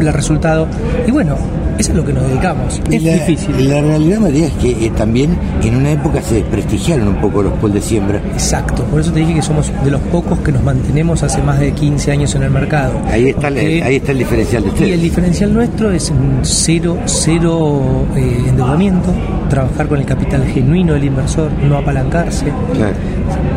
[0.01, 0.67] el resultado.
[1.07, 1.37] Y bueno,
[1.79, 2.81] eso es lo que nos dedicamos.
[2.91, 3.69] Es la, difícil.
[3.69, 7.53] La realidad, Matías, es que eh, también en una época se desprestigiaron un poco los
[7.55, 8.19] pools de siembra.
[8.33, 11.59] Exacto, por eso te dije que somos de los pocos que nos mantenemos hace más
[11.61, 12.93] de 15 años en el mercado.
[13.11, 15.03] Ahí está, el- ahí está el diferencial de Y el ustedes.
[15.03, 19.13] diferencial nuestro es un cero, cero eh, endeudamiento,
[19.51, 22.47] trabajar con el capital genuino del inversor, no apalancarse,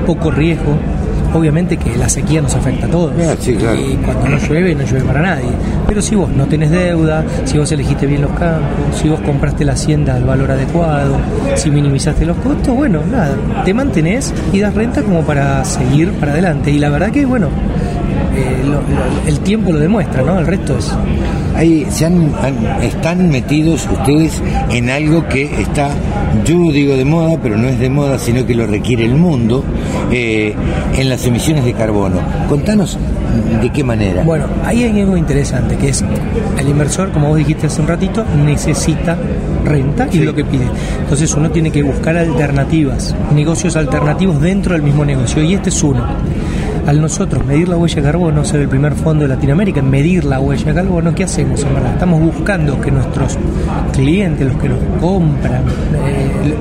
[0.06, 0.78] poco riesgo.
[1.34, 3.14] Obviamente que la sequía nos afecta a todos.
[3.48, 5.50] Y cuando no llueve, no llueve para nadie.
[5.88, 9.66] Pero si vos no tenés deuda, si vos elegiste bien los campos, si vos compraste
[9.66, 11.18] la hacienda al valor adecuado,
[11.56, 16.32] si minimizaste los costos, bueno, nada, te mantenés y das renta como para seguir para
[16.32, 16.72] adelante.
[16.72, 17.50] Y la verdad que, bueno,
[18.36, 20.40] eh, lo- lo- el tiempo lo demuestra, ¿no?
[20.40, 20.92] El resto es
[21.56, 25.90] Ahí se han, han- están metidos ustedes en algo que está,
[26.46, 29.66] yo digo de moda, pero no es de moda, sino que lo requiere el mundo,
[30.10, 30.54] eh,
[30.98, 32.18] en las emisiones de carbono.
[32.48, 32.98] Contanos
[33.62, 34.24] de qué manera.
[34.24, 36.04] Bueno, ahí hay algo interesante, que es
[36.58, 39.18] el inversor, como vos dijiste hace un ratito, necesita
[39.66, 40.66] renta y es lo que pide.
[41.02, 45.84] Entonces uno tiene que buscar alternativas, negocios alternativos dentro del mismo negocio, y este es
[45.84, 46.06] uno.
[46.90, 50.26] Al nosotros medir la huella de carbono, ser el primer fondo de Latinoamérica en medir
[50.26, 51.92] la huella de carbono, ¿qué hacemos en?
[51.92, 53.38] Estamos buscando que nuestros
[53.94, 55.66] clientes, los que nos compran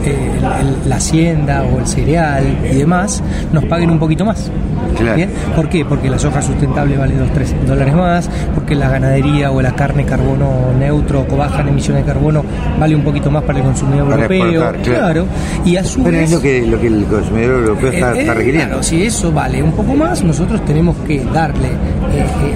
[0.04, 0.38] eh,
[0.86, 3.22] la hacienda o el cereal y demás,
[3.54, 4.50] nos paguen un poquito más.
[4.98, 5.16] Claro.
[5.16, 5.30] ¿Bien?
[5.54, 5.84] ¿Por qué?
[5.84, 10.04] Porque la soja sustentable vale 2, 3 dólares más, porque la ganadería o la carne
[10.04, 12.44] carbono neutro o baja en emisiones de carbono
[12.78, 14.62] vale un poquito más para el consumidor Para europeo.
[14.70, 15.26] exportar, claro.
[15.64, 18.20] Y a su Pero vez, es lo que, lo que el consumidor europeo está, eh,
[18.20, 18.66] está eh, requiriendo.
[18.68, 21.68] claro, si eso vale un poco más, nosotros tenemos que darle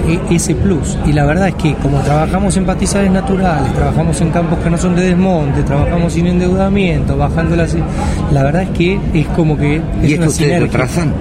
[0.07, 0.97] eh, ese plus.
[1.05, 4.77] Y la verdad es que como trabajamos en pastizales naturales, trabajamos en campos que no
[4.77, 7.75] son de desmonte, trabajamos sin endeudamiento, bajando las...
[8.31, 9.77] La verdad es que es como que...
[9.77, 11.13] Es ¿Y esto una ustedes lo trazan?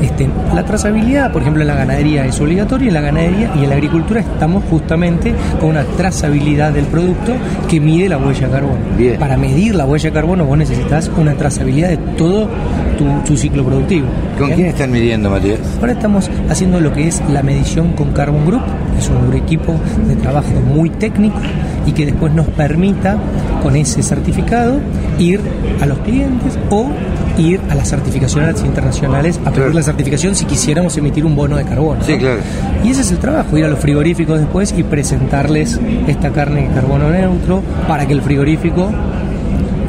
[0.00, 3.68] Este, la trazabilidad, por ejemplo, en la ganadería es obligatoria, en la ganadería y en
[3.68, 7.34] la agricultura estamos justamente con una trazabilidad del producto
[7.68, 8.78] que mide la huella de carbono.
[9.18, 12.48] Para medir la huella de carbono vos necesitas una trazabilidad de todo
[12.96, 14.06] tu, tu ciclo productivo.
[14.40, 14.56] ¿Con ¿Bien?
[14.56, 15.58] quién están midiendo, Matías?
[15.80, 18.62] Ahora estamos haciendo lo que es la medición con Carbon Group,
[18.94, 19.78] que es un equipo
[20.08, 21.38] de trabajo muy técnico
[21.86, 23.18] y que después nos permita
[23.62, 24.80] con ese certificado
[25.18, 25.40] ir
[25.82, 26.88] a los clientes o
[27.36, 31.64] ir a las certificaciones internacionales a pedir la certificación si quisiéramos emitir un bono de
[31.64, 32.02] carbono.
[32.02, 32.18] Sí, ¿no?
[32.18, 32.40] claro.
[32.82, 36.74] Y ese es el trabajo, ir a los frigoríficos después y presentarles esta carne de
[36.74, 38.90] carbono neutro para que el frigorífico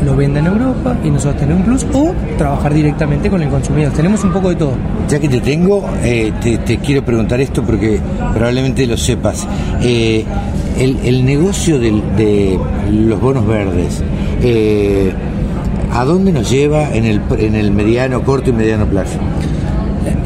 [0.04, 3.91] lo venda en Europa y nosotros tenemos un plus o trabajar directamente con el consumidor.
[3.93, 4.74] Tenemos un poco de todo.
[5.08, 7.99] Ya que te tengo, eh, te, te quiero preguntar esto porque
[8.34, 9.47] probablemente lo sepas.
[9.82, 10.26] Eh,
[10.80, 12.60] el, el negocio de
[12.91, 14.02] los bonos verdes,
[14.41, 15.12] eh,
[15.93, 19.20] ¿a dónde nos lleva en el, en el mediano, corto y mediano plazo?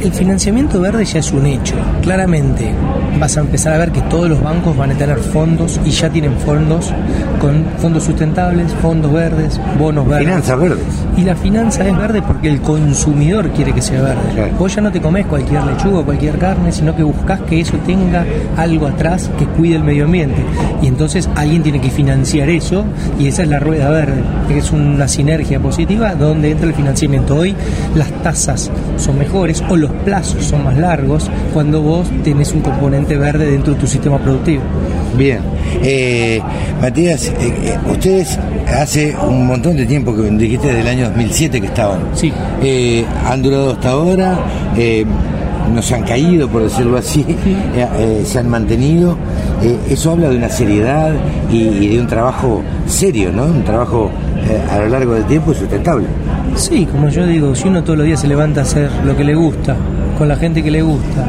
[0.06, 1.74] El financiamiento verde ya es un hecho.
[2.04, 2.72] Claramente
[3.20, 6.12] vas a empezar a ver que todos los bancos van a tener fondos y ya
[6.12, 6.94] tienen fondos
[7.42, 10.28] con fondos sustentables, fondos verdes, bonos verdes.
[10.28, 10.86] Finanzas verdes.
[11.18, 14.52] Y la finanza es verde porque el consumidor quiere que sea verde.
[14.60, 17.76] Vos ya no te comes cualquier lechuga o cualquier carne, sino que buscas que eso
[17.88, 18.26] tenga
[18.58, 20.44] algo atrás que cuide el medio ambiente.
[20.84, 22.86] Y entonces alguien tiene que financiar eso
[23.18, 27.38] y esa es la rueda verde, que es una sinergia positiva donde entra el financiamiento.
[27.38, 27.56] Hoy
[27.96, 33.18] las tasas son mejores o los plazos son más largos cuando vos tenés un componente
[33.18, 34.64] verde dentro de tu sistema productivo.
[35.18, 35.40] Bien.
[35.84, 36.42] Eh,
[36.82, 38.38] Matías, eh, eh, ustedes
[38.68, 42.00] hace un montón de tiempo que dijiste desde el año 2007 que estaban.
[42.14, 42.32] Sí.
[42.62, 44.40] Eh, han durado hasta ahora,
[45.74, 47.26] no se han caído, por decirlo así,
[48.26, 49.18] se han mantenido.
[49.90, 51.14] Eso habla de una seriedad
[51.52, 53.46] y, y de un trabajo serio, ¿no?
[53.46, 54.12] Un trabajo
[54.72, 56.08] a lo largo del tiempo y sustentable.
[56.56, 59.24] Sí, como yo digo, si uno todos los días se levanta a hacer lo que
[59.24, 59.76] le gusta,
[60.18, 61.26] con la gente que le gusta,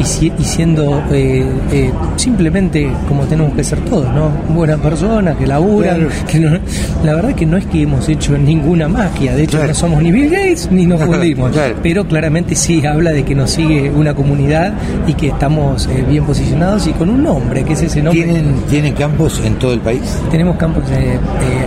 [0.00, 4.30] y, si- y siendo eh, eh, simplemente como tenemos que ser todos, ¿no?
[4.54, 6.58] Buenas personas, que laburan, que no-
[7.04, 10.10] la verdad que no es que hemos hecho ninguna magia, de hecho no somos ni
[10.12, 14.72] Bill Gates ni nos fundimos, pero claramente sí habla de que nos sigue una comunidad
[15.06, 18.22] y que estamos eh, bien posicionados y con un nombre, que es ese nombre.
[18.24, 20.18] ¿Tienen, ¿Tienen campos en todo el país?
[20.30, 21.18] Tenemos campos eh, eh,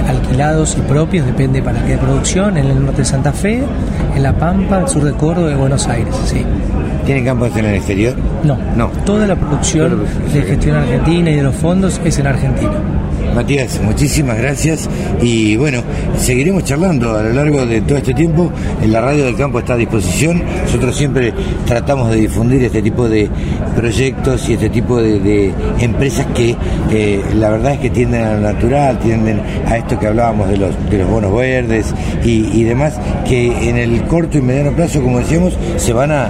[0.09, 3.61] alquilados y propios, depende para qué producción, en el norte de Santa Fe,
[4.15, 6.43] en La Pampa, el sur de Córdoba y Buenos Aires, sí.
[7.05, 8.15] ¿Tienen campos en el exterior?
[8.43, 8.89] No, no.
[9.05, 13.00] Toda la producción de gestión argentina y de los fondos es en Argentina.
[13.35, 14.89] Matías, muchísimas gracias
[15.21, 15.81] y bueno,
[16.17, 18.51] seguiremos charlando a lo largo de todo este tiempo.
[18.85, 20.43] La radio del campo está a disposición.
[20.63, 21.33] Nosotros siempre
[21.65, 23.29] tratamos de difundir este tipo de
[23.75, 26.55] proyectos y este tipo de, empresas que
[26.91, 30.57] eh, la verdad es que tienden a lo natural, tienden a esto que hablábamos de
[30.57, 35.19] los, de los bonos verdes y, demás, que en el corto y mediano plazo, como
[35.19, 36.29] decíamos, se van a, eh,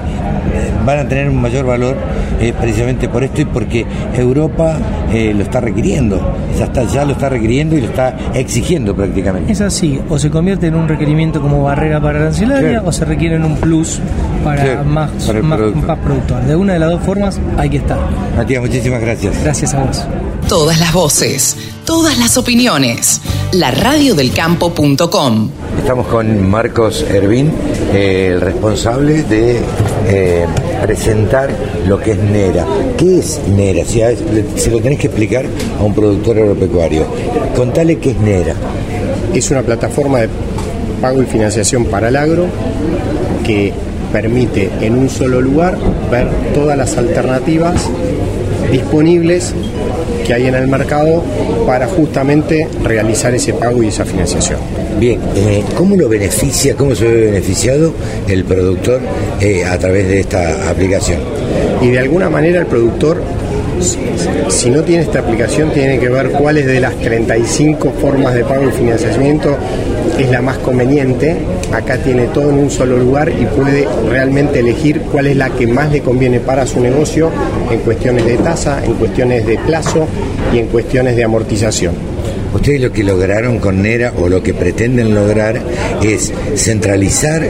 [0.85, 1.97] van a tener un mayor valor
[2.39, 3.85] eh, precisamente por esto y porque
[4.15, 4.77] Europa
[5.11, 6.21] lo está requiriendo,
[6.53, 9.51] está, ya lo está requiriendo y lo está exigiendo prácticamente.
[9.51, 12.87] Es así, o se convierte en un requerimiento como barrera para arancelaria Claro.
[12.87, 13.99] o se requiere en un plus
[14.43, 15.87] para, más, para más, producto.
[15.87, 16.41] más productor.
[16.43, 17.99] De una de las dos formas hay que estar.
[18.37, 19.41] Matías, muchísimas gracias.
[19.43, 20.03] Gracias a vos.
[20.47, 23.21] Todas las voces, todas las opiniones.
[23.53, 25.49] La radiodelcampo.com.
[25.79, 27.51] Estamos con Marcos Hervín,
[27.93, 29.61] eh, el responsable de
[30.07, 30.45] eh,
[30.81, 31.49] presentar
[31.87, 32.65] lo que es NERA.
[32.97, 33.85] ¿Qué es NERA?
[33.85, 34.01] Si
[34.55, 35.45] se lo tenés que explicar
[35.79, 37.05] a un productor agropecuario.
[37.55, 38.55] Contale qué es NERA.
[39.33, 40.29] Es una plataforma de
[41.01, 42.45] pago y financiación para el agro
[43.45, 43.73] que
[44.11, 45.77] permite en un solo lugar
[46.11, 47.89] ver todas las alternativas
[48.71, 49.53] disponibles
[50.31, 51.21] que hay en el mercado
[51.67, 54.59] para justamente realizar ese pago y esa financiación.
[54.97, 57.91] Bien, eh, ¿cómo lo beneficia, cómo se ve beneficiado
[58.29, 59.01] el productor
[59.41, 61.19] eh, a través de esta aplicación?
[61.81, 63.21] Y de alguna manera el productor,
[63.81, 63.97] si-
[64.49, 68.69] si no tiene esta aplicación, tiene que ver cuáles de las 35 formas de pago
[68.69, 69.57] y financiamiento
[70.17, 71.35] es la más conveniente.
[71.73, 75.67] Acá tiene todo en un solo lugar y puede realmente elegir cuál es la que
[75.67, 77.29] más le conviene para su negocio
[77.71, 80.05] en cuestiones de tasa, en cuestiones de plazo
[80.53, 81.93] y en cuestiones de amortización.
[82.53, 85.61] Ustedes lo que lograron con NERA o lo que pretenden lograr
[86.03, 87.43] es centralizar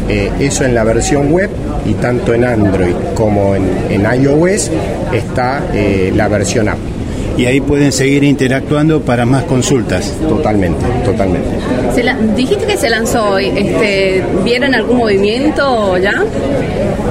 [0.08, 1.48] Eh, eso en la versión web
[1.86, 4.70] y tanto en Android como en, en iOS
[5.12, 6.97] está eh, la versión app.
[7.38, 10.12] Y ahí pueden seguir interactuando para más consultas.
[10.28, 11.48] Totalmente, totalmente.
[11.94, 13.46] Se la- dijiste que se lanzó hoy.
[13.56, 16.12] Este, ¿Vieron algún movimiento ya?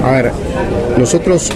[0.03, 0.31] A ver,
[0.97, 1.49] nosotros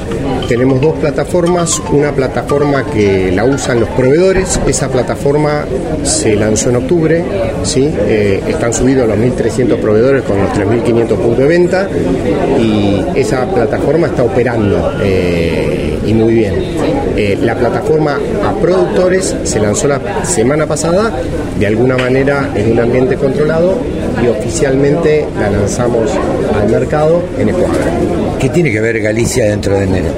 [0.48, 5.66] tenemos dos plataformas, una plataforma que la usan los proveedores, esa plataforma
[6.04, 7.24] se lanzó en octubre,
[7.64, 7.90] ¿sí?
[8.08, 11.88] Eh, están subidos los 1.300 proveedores con los 3.500 puntos de venta
[12.60, 16.56] y esa plataforma está operando eh, y muy bien.
[17.16, 21.12] Eh, la plataforma a productores se lanzó la semana pasada,
[21.60, 23.78] de alguna manera en un ambiente controlado
[24.24, 26.12] y oficialmente la lanzamos
[26.60, 27.70] al mercado en Ecuador.
[28.40, 30.10] ¿Qué tiene que ver Galicia dentro de Nera?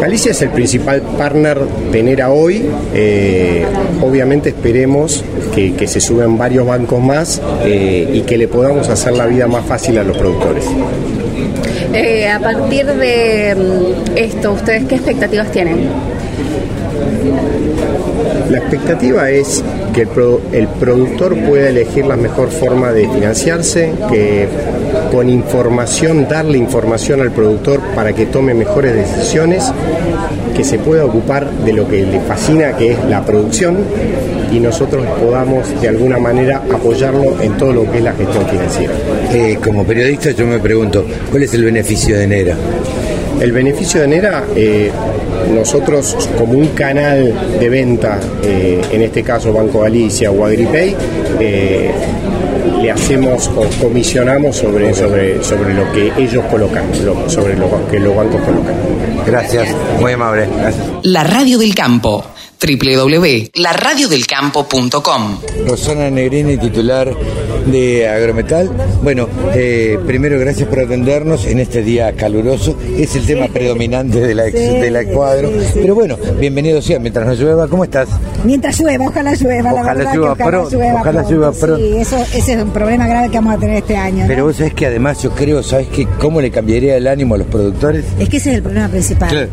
[0.00, 1.60] Galicia es el principal partner
[1.92, 2.64] de Nera hoy.
[2.92, 3.64] Eh,
[4.00, 5.24] obviamente esperemos
[5.54, 9.46] que, que se suban varios bancos más eh, y que le podamos hacer la vida
[9.46, 10.64] más fácil a los productores.
[11.94, 15.88] Eh, a partir de mm, esto, ¿ustedes qué expectativas tienen?
[18.48, 19.62] La expectativa es
[19.92, 20.08] que el,
[20.52, 24.48] el productor pueda elegir la mejor forma de financiarse, que
[25.10, 29.70] con información, darle información al productor para que tome mejores decisiones,
[30.54, 33.78] que se pueda ocupar de lo que le fascina, que es la producción,
[34.52, 38.92] y nosotros podamos de alguna manera apoyarlo en todo lo que es la gestión financiera.
[39.32, 42.56] Eh, como periodista yo me pregunto, ¿cuál es el beneficio de Nera?
[43.40, 44.90] El beneficio de Nera, eh,
[45.54, 50.94] nosotros como un canal de venta, eh, en este caso Banco Galicia o Agripay,
[51.40, 51.90] eh,
[52.80, 57.98] le hacemos o comisionamos sobre, sobre, sobre lo que ellos colocan, lo- sobre lo que
[57.98, 58.74] los bancos colocan.
[59.26, 60.48] Gracias, muy amable.
[60.56, 60.86] Gracias.
[61.02, 62.24] La Radio del Campo.
[62.62, 67.10] www.laradiodelcampo.com Rosana Negrini, titular
[67.66, 68.70] de Agrometal.
[69.02, 72.76] Bueno, eh, primero gracias por atendernos en este día caluroso.
[72.96, 75.50] Es el tema predominante de la, ex- de la cuadro.
[75.74, 76.98] Pero bueno, bienvenido sea.
[76.98, 78.08] Mientras no llueva, ¿cómo estás?
[78.44, 81.30] Mientras llueva, ojalá llueva, la Ojalá verdad llueva que ojalá pronto, llueva ojalá pronto.
[81.34, 81.76] llueva pronto.
[81.76, 84.22] Sí, eso, ese es un problema grave que vamos a tener este año.
[84.22, 84.28] ¿no?
[84.28, 86.06] Pero vos sabés que además yo creo, ¿sabés qué?
[86.20, 88.04] ¿Cómo le cambiaría el ánimo a los productores?
[88.18, 89.28] Es que ese es el problema principal.
[89.30, 89.48] Claro.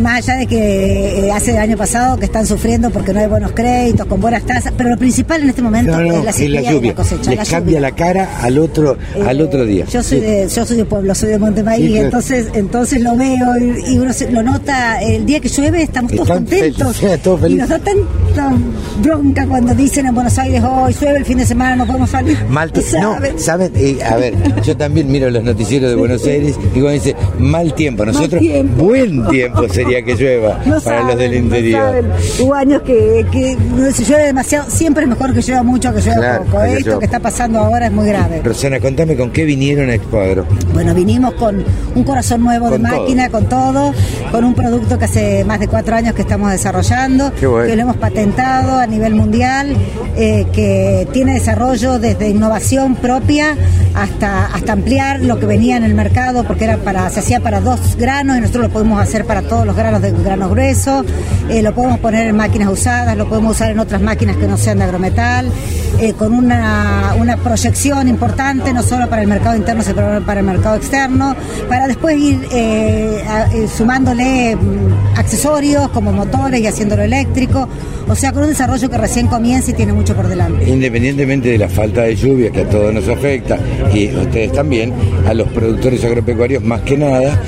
[0.00, 3.26] Más allá de que eh, hace el año pasado que están sufriendo porque no hay
[3.26, 6.30] buenos créditos, con buenas tasas, pero lo principal en este momento No, no, es la
[6.30, 6.90] es la y lluvia.
[6.90, 7.30] la cosecha.
[7.30, 7.80] Les la cambia lluvia.
[7.80, 8.96] la cara al otro,
[9.26, 9.84] al otro día.
[9.86, 10.24] Yo soy, Sí.
[10.24, 12.04] de, yo soy de pueblo, soy de Sí, claro.
[12.04, 15.00] entonces, entonces lo veo y, y uno se- lo nota.
[15.02, 16.96] El día que llueve estamos todos Están contentos.
[16.96, 17.68] felices, todos y felices.
[17.68, 18.56] nos da tanta
[19.02, 22.36] bronca cuando dicen en Buenos Aires hoy llueve el fin de semana, no podemos salir.
[22.48, 22.98] Mal Y tiempo.
[23.00, 23.72] No, saben.
[23.76, 27.74] Eh, a ver, yo también miro los noticieros de Buenos Aires y cuando dice mal
[27.74, 28.42] tiempo, nosotros
[28.76, 32.04] buen tiempo sería que llueva No para los del no interior.
[32.40, 36.00] Hubo años que, que no, si llueve demasiado, siempre es mejor que llueva mucho que
[36.00, 36.62] llueva Claro, poco.
[36.62, 36.98] que Esto llueva.
[37.00, 38.40] que está pasando ahora es muy grave.
[38.42, 40.46] Rosana, contame con qué vinieron a Expo Agro.
[40.72, 42.88] Bueno, vinimos con un corazón nuevo de todo.
[42.88, 43.92] máquina, con todo,
[44.30, 47.66] con un producto que hace más de cuatro años que estamos desarrollando, bueno.
[47.66, 49.76] que lo hemos patentado a nivel mundial,
[50.16, 53.56] eh, que tiene desarrollo desde innovación propia
[53.94, 57.60] hasta, hasta ampliar lo que venía en el mercado, porque era para, se hacía para
[57.60, 61.04] dos granos y nosotros lo podemos hacer para todos los granos de grano grueso,
[61.48, 64.56] eh, lo podemos poner en máquinas usadas, lo podemos usar en otras máquinas que no
[64.56, 65.50] sean de agrometal,
[66.00, 70.46] eh, con una, una proyección importante, no solo para el mercado interno, sino para el
[70.46, 71.36] mercado externo,
[71.68, 73.22] para después ir eh,
[73.54, 77.68] eh, sumándole mm, accesorios como motores y haciéndolo eléctrico,
[78.08, 80.68] o sea, con un desarrollo que recién comienza y tiene mucho por delante.
[80.68, 83.58] Independientemente de la falta de lluvia que a todos nos afecta
[83.92, 84.92] y ustedes también,
[85.26, 87.40] a los productores agropecuarios más que nada,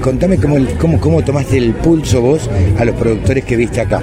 [0.00, 2.48] contame cómo, cómo, cómo tomaste el pulso vos
[2.78, 4.00] a los productores que viste acá.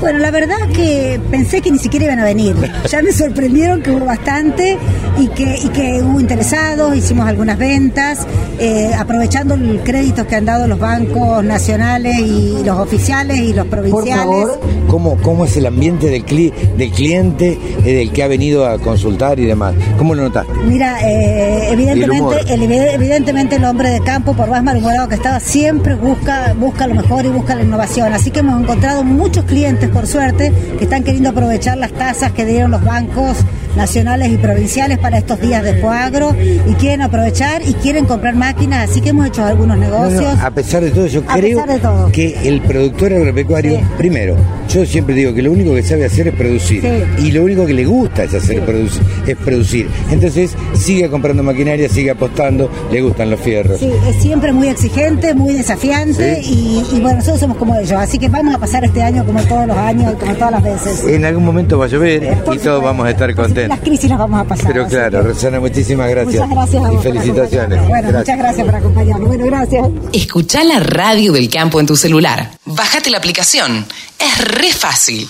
[0.00, 2.54] Bueno, la verdad que pensé que ni siquiera iban a venir.
[2.88, 4.78] Ya me sorprendieron que hubo bastante
[5.18, 8.24] y que, y que hubo interesados, hicimos algunas ventas,
[8.60, 13.66] eh, aprovechando el crédito que han dado los bancos nacionales y los oficiales y los
[13.66, 14.14] Por provinciales.
[14.24, 18.66] favor, ¿cómo, cómo es el ambiente del, cli- del cliente, eh, del que ha venido
[18.68, 19.74] a consultar y demás?
[19.98, 20.52] ¿Cómo lo notaste?
[20.64, 25.40] Mira, eh, el evidentemente, el, evidentemente el hombre de campo, por más malhumorado que estaba,
[25.40, 28.12] siempre busca, busca lo mejor y busca la innovación.
[28.12, 32.44] Así que hemos encontrado muchos clientes, por suerte, que están queriendo aprovechar las tasas que
[32.44, 33.38] dieron los bancos
[33.78, 36.34] nacionales y provinciales para estos días de Expoagro
[36.68, 40.36] y quieren aprovechar y quieren comprar máquinas, así que hemos hecho algunos No, negocios.
[40.36, 42.12] no, a pesar de todo, yo A creo pesar de todo.
[42.12, 44.36] que el productor agropecuario, primero,
[44.68, 46.82] yo siempre digo que lo único que sabe hacer es producir.
[46.82, 47.24] Sí.
[47.26, 49.88] Y lo único que le gusta es hacer produc- es producir.
[50.10, 53.78] Entonces, sigue comprando maquinaria, sigue apostando, le gustan los fierros.
[53.78, 58.18] Sí, es siempre muy exigente, muy desafiante y, y bueno, nosotros somos como ellos, así
[58.18, 61.04] que vamos a pasar este año como todos los años y como todas las veces.
[61.04, 63.34] En algún momento va a llover y todos vamos a estar
[63.68, 64.66] Las crisis las vamos a pasar.
[64.72, 66.48] Pero claro, Rosana, muchísimas gracias.
[66.48, 67.78] Muchas gracias a Y vos felicitaciones.
[67.88, 68.18] Bueno, Gracias.
[68.18, 69.28] muchas gracias por acompañarnos.
[69.28, 69.88] Bueno, gracias.
[70.12, 72.50] Escucha la radio del campo en tu celular.
[72.64, 73.86] Bájate la aplicación.
[74.18, 75.28] Es re fácil.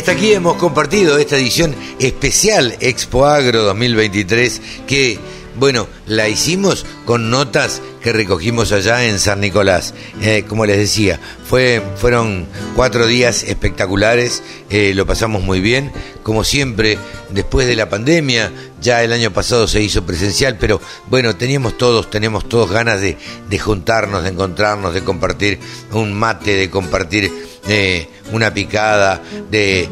[0.00, 5.18] Hasta aquí hemos compartido esta edición especial Expo Agro 2023 que,
[5.56, 9.94] bueno, la hicimos con notas que recogimos allá en San Nicolás.
[10.22, 15.92] Eh, como les decía, fue, fueron cuatro días espectaculares, eh, lo pasamos muy bien.
[16.22, 16.98] Como siempre,
[17.30, 22.10] después de la pandemia, ya el año pasado se hizo presencial, pero bueno, teníamos todos,
[22.10, 23.16] tenemos todos ganas de,
[23.58, 25.58] juntarnos, de encontrarnos, de compartir
[25.92, 27.30] un mate, de compartir
[27.68, 29.88] eh, una picada, de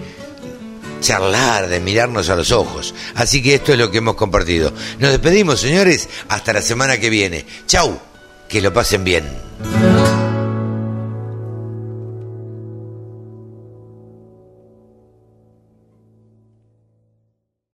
[1.01, 2.95] charlar, de mirarnos a los ojos.
[3.15, 4.73] Así que esto es lo que hemos compartido.
[4.99, 7.47] Nos despedimos, señores, hasta la semana que viene.
[7.67, 7.99] Chau,
[8.49, 9.25] que lo pasen bien.